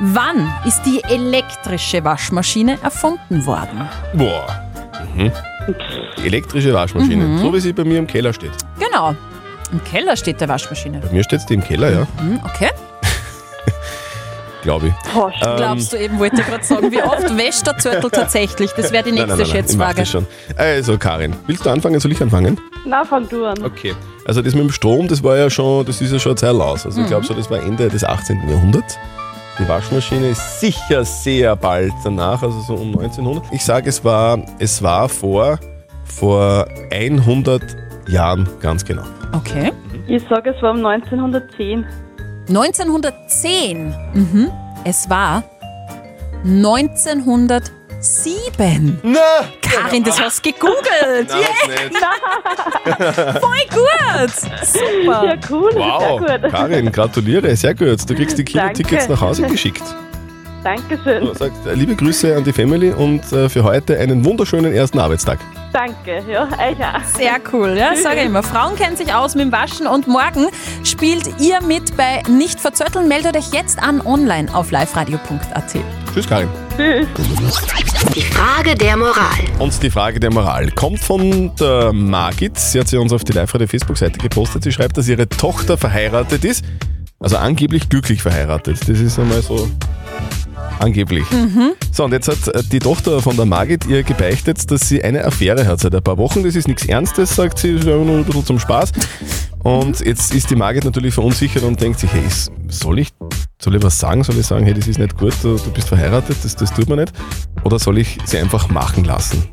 wann 0.00 0.52
ist 0.66 0.82
die 0.84 1.02
elektrische 1.04 2.02
Waschmaschine 2.04 2.78
erfunden 2.82 3.44
worden? 3.46 3.88
Boah. 4.14 4.46
Mhm. 5.14 5.30
Die 6.18 6.26
elektrische 6.26 6.72
Waschmaschine, 6.72 7.24
Mhm. 7.24 7.38
so 7.38 7.52
wie 7.52 7.60
sie 7.60 7.72
bei 7.72 7.84
mir 7.84 7.98
im 7.98 8.06
Keller 8.06 8.32
steht. 8.32 8.52
Genau. 8.78 9.14
Im 9.72 9.82
Keller 9.84 10.16
steht 10.16 10.40
der 10.40 10.48
Waschmaschine. 10.48 11.00
Bei 11.00 11.10
mir 11.12 11.24
steht 11.24 11.40
sie 11.40 11.54
im 11.54 11.62
Keller, 11.62 11.90
ja, 11.90 12.06
Mhm, 12.22 12.40
okay. 12.44 12.70
Glaube 14.66 14.88
ich. 14.88 14.94
Ähm, 15.16 15.56
Glaubst 15.56 15.92
du 15.92 15.96
eben, 15.96 16.18
wollte 16.18 16.40
ich 16.40 16.46
gerade 16.46 16.64
sagen, 16.64 16.90
wie 16.90 17.00
oft 17.02 17.36
wäscht 17.36 17.66
der 17.66 17.78
Zörtel 17.78 18.10
tatsächlich? 18.12 18.70
Das 18.72 18.92
wäre 18.92 19.04
die 19.04 19.12
nächste 19.12 19.28
nein, 19.28 19.38
nein, 19.38 19.38
nein, 19.38 19.46
ich 19.46 19.52
Schätzfrage. 19.52 20.00
das 20.00 20.10
schon. 20.10 20.26
Also 20.56 20.98
Karin, 20.98 21.34
willst 21.46 21.64
du 21.64 21.70
anfangen? 21.70 21.98
Soll 22.00 22.12
ich 22.12 22.20
anfangen? 22.20 22.60
Na, 22.84 23.04
fang 23.04 23.28
du 23.28 23.46
an. 23.46 23.62
Okay. 23.64 23.94
Also 24.26 24.42
das 24.42 24.54
mit 24.54 24.64
dem 24.64 24.72
Strom, 24.72 25.08
das 25.08 25.22
war 25.22 25.36
ja 25.36 25.48
schon, 25.48 25.86
das 25.86 26.00
ist 26.00 26.12
ja 26.12 26.18
schon 26.18 26.30
eine 26.32 26.36
Zeit 26.36 26.54
aus. 26.54 26.84
Also 26.84 27.00
ich 27.00 27.06
glaube 27.06 27.24
so, 27.24 27.32
das 27.32 27.48
war 27.48 27.62
Ende 27.62 27.88
des 27.88 28.02
18. 28.04 28.48
Jahrhunderts. 28.48 28.98
Die 29.58 29.68
Waschmaschine 29.68 30.30
ist 30.30 30.60
sicher 30.60 31.04
sehr 31.04 31.56
bald 31.56 31.92
danach, 32.04 32.42
also 32.42 32.60
so 32.60 32.74
um 32.74 32.88
1900. 32.88 33.44
Ich 33.52 33.64
sage, 33.64 33.88
es 33.88 34.04
war, 34.04 34.38
es 34.58 34.82
war 34.82 35.08
vor, 35.08 35.58
vor 36.04 36.66
100 36.90 37.62
Jahren 38.08 38.46
ganz 38.60 38.84
genau. 38.84 39.04
Okay. 39.32 39.72
Ich 40.08 40.22
sage, 40.28 40.50
es 40.50 40.62
war 40.62 40.72
um 40.72 40.84
1910. 40.84 41.86
1910. 42.48 43.94
Mhm. 44.14 44.50
Es 44.84 45.10
war 45.10 45.42
1907. 46.44 49.00
Na! 49.02 49.18
Karin, 49.60 50.04
das 50.04 50.20
hast 50.20 50.46
du 50.46 50.52
gegoogelt. 50.52 51.28
Nein, 51.28 51.90
Yeah. 52.86 53.40
Voll 53.40 53.64
gut. 53.70 54.30
Super. 54.64 55.24
Ja, 55.24 55.34
cool. 55.50 55.70
Wow, 55.74 56.20
Sehr 56.26 56.38
gut. 56.38 56.50
Karin, 56.50 56.92
gratuliere, 56.92 57.56
sehr 57.56 57.74
gut. 57.74 58.08
Du 58.08 58.14
kriegst 58.14 58.38
die 58.38 58.44
Kinotickets 58.44 59.08
nach 59.08 59.20
Hause 59.20 59.42
geschickt. 59.46 59.82
Dankeschön. 60.62 61.28
Äh, 61.66 61.74
liebe 61.74 61.94
Grüße 61.94 62.36
an 62.36 62.44
die 62.44 62.52
Family 62.52 62.90
und 62.90 63.32
äh, 63.32 63.48
für 63.48 63.62
heute 63.62 63.98
einen 63.98 64.24
wunderschönen 64.24 64.72
ersten 64.72 64.98
Arbeitstag. 64.98 65.38
Danke. 65.72 66.22
Ja, 66.30 66.44
euch 66.44 66.78
auch. 66.82 67.04
Sehr 67.18 67.36
cool, 67.52 67.76
ja, 67.76 67.94
sage 68.02 68.20
ich 68.20 68.26
immer. 68.26 68.42
Frauen 68.42 68.76
kennen 68.76 68.96
sich 68.96 69.12
aus 69.12 69.34
mit 69.34 69.44
dem 69.44 69.52
Waschen 69.52 69.86
und 69.86 70.08
morgen 70.08 70.46
spielt 70.84 71.38
ihr 71.38 71.60
mit 71.62 71.96
bei 71.96 72.22
Nicht 72.28 72.58
verzötteln. 72.60 73.08
Meldet 73.08 73.36
euch 73.36 73.52
jetzt 73.52 73.82
an 73.82 74.00
online 74.00 74.52
auf 74.54 74.70
liveradio.at. 74.70 75.76
Tschüss, 76.14 76.26
Karin. 76.26 76.48
Die 78.14 78.22
Frage 78.22 78.74
der 78.74 78.96
Moral. 78.96 79.14
Und 79.58 79.82
die 79.82 79.90
Frage 79.90 80.18
der 80.18 80.32
Moral 80.32 80.70
kommt 80.70 81.00
von 81.00 81.54
der 81.60 81.92
Margit. 81.92 82.58
Sie 82.58 82.80
hat 82.80 82.88
sie 82.88 82.96
uns 82.96 83.12
auf 83.12 83.24
die 83.24 83.32
Live-Radio-Facebook-Seite 83.32 84.18
gepostet. 84.18 84.62
Sie 84.62 84.72
schreibt, 84.72 84.96
dass 84.96 85.08
ihre 85.08 85.28
Tochter 85.28 85.76
verheiratet 85.76 86.44
ist. 86.44 86.64
Also 87.20 87.36
angeblich 87.36 87.88
glücklich 87.88 88.22
verheiratet. 88.22 88.80
Das 88.80 89.00
ist 89.00 89.18
einmal 89.18 89.42
so 89.42 89.68
angeblich. 90.78 91.24
So, 91.92 92.04
und 92.04 92.12
jetzt 92.12 92.28
hat 92.28 92.54
äh, 92.54 92.62
die 92.70 92.78
Tochter 92.78 93.20
von 93.22 93.36
der 93.36 93.46
Margit 93.46 93.86
ihr 93.86 94.02
gebeichtet, 94.02 94.70
dass 94.70 94.88
sie 94.88 95.02
eine 95.02 95.24
Affäre 95.24 95.66
hat 95.66 95.80
seit 95.80 95.94
ein 95.94 96.02
paar 96.02 96.18
Wochen. 96.18 96.42
Das 96.42 96.54
ist 96.54 96.68
nichts 96.68 96.86
Ernstes, 96.86 97.34
sagt 97.34 97.58
sie, 97.58 97.70
ist 97.70 97.84
nur 97.84 98.00
ein 98.00 98.24
bisschen 98.24 98.44
zum 98.44 98.58
Spaß. 98.58 98.92
Und 99.60 100.00
jetzt 100.00 100.34
ist 100.34 100.50
die 100.50 100.56
Margit 100.56 100.84
natürlich 100.84 101.14
verunsichert 101.14 101.64
und 101.64 101.80
denkt 101.80 101.98
sich, 101.98 102.12
hey, 102.12 102.22
soll 102.68 103.00
ich, 103.00 103.08
soll 103.60 103.74
ich 103.74 103.82
was 103.82 103.98
sagen? 103.98 104.22
Soll 104.22 104.38
ich 104.38 104.46
sagen, 104.46 104.64
hey, 104.64 104.74
das 104.74 104.86
ist 104.86 104.98
nicht 104.98 105.16
gut, 105.16 105.34
du, 105.42 105.56
du 105.56 105.70
bist 105.70 105.88
verheiratet, 105.88 106.36
das, 106.42 106.54
das 106.54 106.72
tut 106.72 106.88
man 106.88 107.00
nicht? 107.00 107.12
Oder 107.64 107.78
soll 107.78 107.98
ich 107.98 108.18
sie 108.26 108.38
einfach 108.38 108.68
machen 108.68 109.04
lassen? 109.04 109.44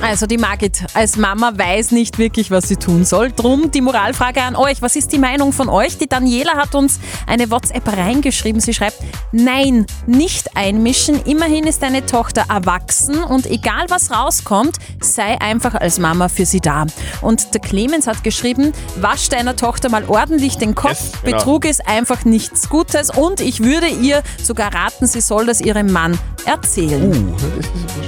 Also 0.00 0.26
die 0.26 0.38
Margit 0.38 0.86
als 0.94 1.16
Mama 1.16 1.52
weiß 1.56 1.90
nicht 1.90 2.18
wirklich, 2.18 2.50
was 2.50 2.68
sie 2.68 2.76
tun 2.76 3.04
soll. 3.04 3.32
Drum 3.32 3.72
die 3.72 3.80
Moralfrage 3.80 4.42
an 4.42 4.54
euch. 4.54 4.80
Was 4.80 4.94
ist 4.94 5.12
die 5.12 5.18
Meinung 5.18 5.52
von 5.52 5.68
euch? 5.68 5.98
Die 5.98 6.08
Daniela 6.08 6.52
hat 6.56 6.74
uns 6.74 7.00
eine 7.26 7.50
WhatsApp 7.50 7.86
reingeschrieben. 7.88 8.60
Sie 8.60 8.72
schreibt, 8.72 8.98
nein, 9.32 9.86
nicht 10.06 10.56
einmischen. 10.56 11.20
Immerhin 11.24 11.64
ist 11.64 11.82
deine 11.82 12.06
Tochter 12.06 12.44
erwachsen 12.48 13.22
und 13.24 13.46
egal 13.46 13.86
was 13.88 14.12
rauskommt, 14.12 14.76
sei 15.00 15.40
einfach 15.40 15.74
als 15.74 15.98
Mama 15.98 16.28
für 16.28 16.46
sie 16.46 16.60
da. 16.60 16.86
Und 17.20 17.52
der 17.54 17.60
Clemens 17.60 18.06
hat 18.06 18.22
geschrieben, 18.22 18.72
wasch 19.00 19.28
deiner 19.28 19.56
Tochter 19.56 19.90
mal 19.90 20.04
ordentlich 20.08 20.58
den 20.58 20.76
Kopf. 20.76 21.00
Yes, 21.00 21.12
genau. 21.22 21.36
Betrug 21.38 21.64
ist 21.64 21.88
einfach 21.88 22.24
nichts 22.24 22.68
Gutes 22.68 23.10
und 23.10 23.40
ich 23.40 23.62
würde 23.64 23.88
ihr 23.88 24.22
sogar 24.42 24.72
raten, 24.72 25.06
sie 25.08 25.20
soll 25.20 25.46
das 25.46 25.60
ihrem 25.60 25.92
Mann 25.92 26.16
erzählen. 26.46 27.12
Uh, 27.12 27.36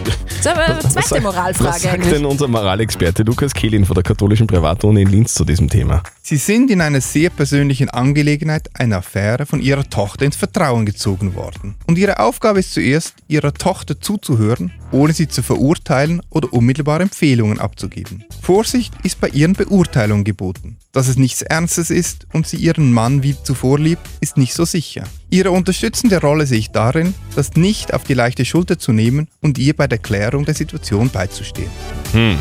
das 0.05 0.14
ist 0.14 0.29
Das 0.42 0.46
ist 0.46 0.53
aber 0.59 0.64
eine 0.68 0.79
zweite 0.81 1.09
sagt- 1.09 1.22
Moralfrage 1.22 1.68
Was 1.68 1.83
sagt 1.83 1.94
eigentlich. 1.94 2.14
denn 2.14 2.24
unser 2.24 2.48
Moralexperte 2.48 3.24
Lukas 3.24 3.53
Kehlin 3.53 3.85
von 3.85 3.92
der 3.94 4.03
katholischen 4.03 4.46
Privatuni 4.46 5.03
in 5.03 5.09
Linz 5.11 5.35
zu 5.35 5.44
diesem 5.44 5.68
Thema? 5.68 6.03
Sie 6.22 6.38
sind 6.38 6.70
in 6.70 6.81
einer 6.81 7.03
sehr 7.03 7.29
persönlichen 7.29 7.90
Angelegenheit, 7.90 8.70
einer 8.72 8.98
Affäre, 8.98 9.44
von 9.44 9.61
ihrer 9.61 9.85
Tochter 9.85 10.24
ins 10.24 10.37
Vertrauen 10.37 10.87
gezogen 10.87 11.35
worden. 11.35 11.74
Und 11.87 11.98
ihre 11.98 12.20
Aufgabe 12.20 12.61
ist 12.61 12.72
zuerst, 12.72 13.14
ihrer 13.29 13.53
Tochter 13.53 14.00
zuzuhören, 14.00 14.72
ohne 14.92 15.12
sie 15.12 15.29
zu 15.29 15.42
verurteilen 15.42 16.22
oder 16.31 16.50
unmittelbar 16.55 17.00
Empfehlungen 17.03 17.59
abzugeben. 17.61 18.24
Vorsicht 18.40 18.94
ist 19.03 19.20
bei 19.20 19.29
ihren 19.29 19.53
Beurteilungen 19.53 20.24
geboten. 20.24 20.79
Dass 20.92 21.07
es 21.07 21.16
nichts 21.18 21.42
Ernstes 21.42 21.90
ist 21.90 22.26
und 22.33 22.48
sie 22.48 22.57
ihren 22.57 22.92
Mann 22.92 23.22
wie 23.22 23.37
zuvor 23.44 23.79
liebt, 23.79 24.03
ist 24.20 24.37
nicht 24.38 24.55
so 24.55 24.64
sicher. 24.64 25.05
Ihre 25.29 25.53
unterstützende 25.53 26.20
Rolle 26.20 26.46
sehe 26.46 26.59
ich 26.59 26.70
darin, 26.72 27.14
das 27.37 27.55
nicht 27.55 27.94
auf 27.94 28.03
die 28.03 28.14
leichte 28.14 28.44
Schulter 28.44 28.79
zu 28.79 28.90
nehmen 28.90 29.29
und 29.40 29.59
ihr 29.59 29.76
bei 29.76 29.87
der 29.87 29.98
Klärung 29.98 30.29
der 30.30 30.54
Situation 30.54 31.10
beizustehen. 31.10 31.70
Hm. 32.12 32.38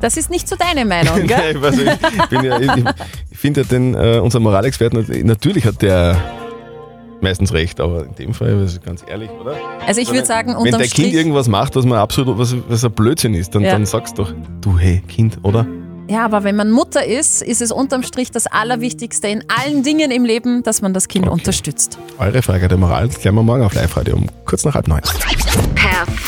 Das 0.00 0.16
ist 0.16 0.30
nicht 0.30 0.48
so 0.48 0.56
deine 0.56 0.84
Meinung, 0.84 1.26
gell? 1.26 1.54
Nein, 1.54 1.74
nicht, 1.74 1.98
ich, 2.30 2.42
ja, 2.42 2.60
ich, 2.60 2.84
ich 3.30 3.38
finde 3.38 3.62
ja 3.62 3.66
den, 3.66 3.94
äh, 3.94 4.20
unser 4.22 4.40
Moralexperten, 4.40 5.26
natürlich 5.26 5.64
hat 5.64 5.82
der 5.82 6.16
meistens 7.20 7.52
recht, 7.52 7.80
aber 7.80 8.04
in 8.04 8.14
dem 8.14 8.34
Fall, 8.34 8.56
also 8.56 8.78
ganz 8.80 9.04
ehrlich, 9.08 9.30
oder? 9.30 9.56
Also 9.86 10.00
ich 10.00 10.12
würde 10.12 10.26
sagen, 10.26 10.50
Wenn 10.50 10.56
unterm 10.58 10.80
dein 10.80 10.90
Kind 10.90 11.12
irgendwas 11.12 11.48
macht, 11.48 11.74
was 11.74 11.84
man 11.84 11.98
absolut, 11.98 12.38
was, 12.38 12.54
was 12.68 12.84
ein 12.84 12.92
Blödsinn 12.92 13.34
ist, 13.34 13.54
dann, 13.54 13.62
Ja. 13.62 13.72
dann 13.72 13.86
sagst 13.86 14.18
doch, 14.18 14.32
du 14.60 14.78
hey, 14.78 15.02
Kind, 15.08 15.38
oder? 15.42 15.66
ja, 16.08 16.24
aber 16.24 16.44
wenn 16.44 16.56
man 16.56 16.70
Mutter 16.70 17.04
ist, 17.04 17.42
ist 17.42 17.60
es 17.60 17.70
unterm 17.70 18.02
Strich 18.02 18.30
das 18.30 18.46
Allerwichtigste 18.46 19.28
in 19.28 19.44
allen 19.48 19.82
Dingen 19.82 20.10
im 20.10 20.24
Leben, 20.24 20.62
dass 20.62 20.80
man 20.80 20.94
das 20.94 21.08
Kind 21.08 21.28
unterstützt. 21.28 21.98
Eure 22.18 22.40
Frage 22.40 22.68
der 22.68 22.78
Moral 22.78 23.08
klären 23.08 23.34
wir 23.34 23.42
morgen 23.42 23.62
auf 23.62 23.74
Live-Radio 23.74 24.14
um 24.16 24.26
kurz 24.44 24.64
nach 24.64 24.74
halb 24.74 24.88
neun. 24.88 25.02
Perfekt 25.74 26.27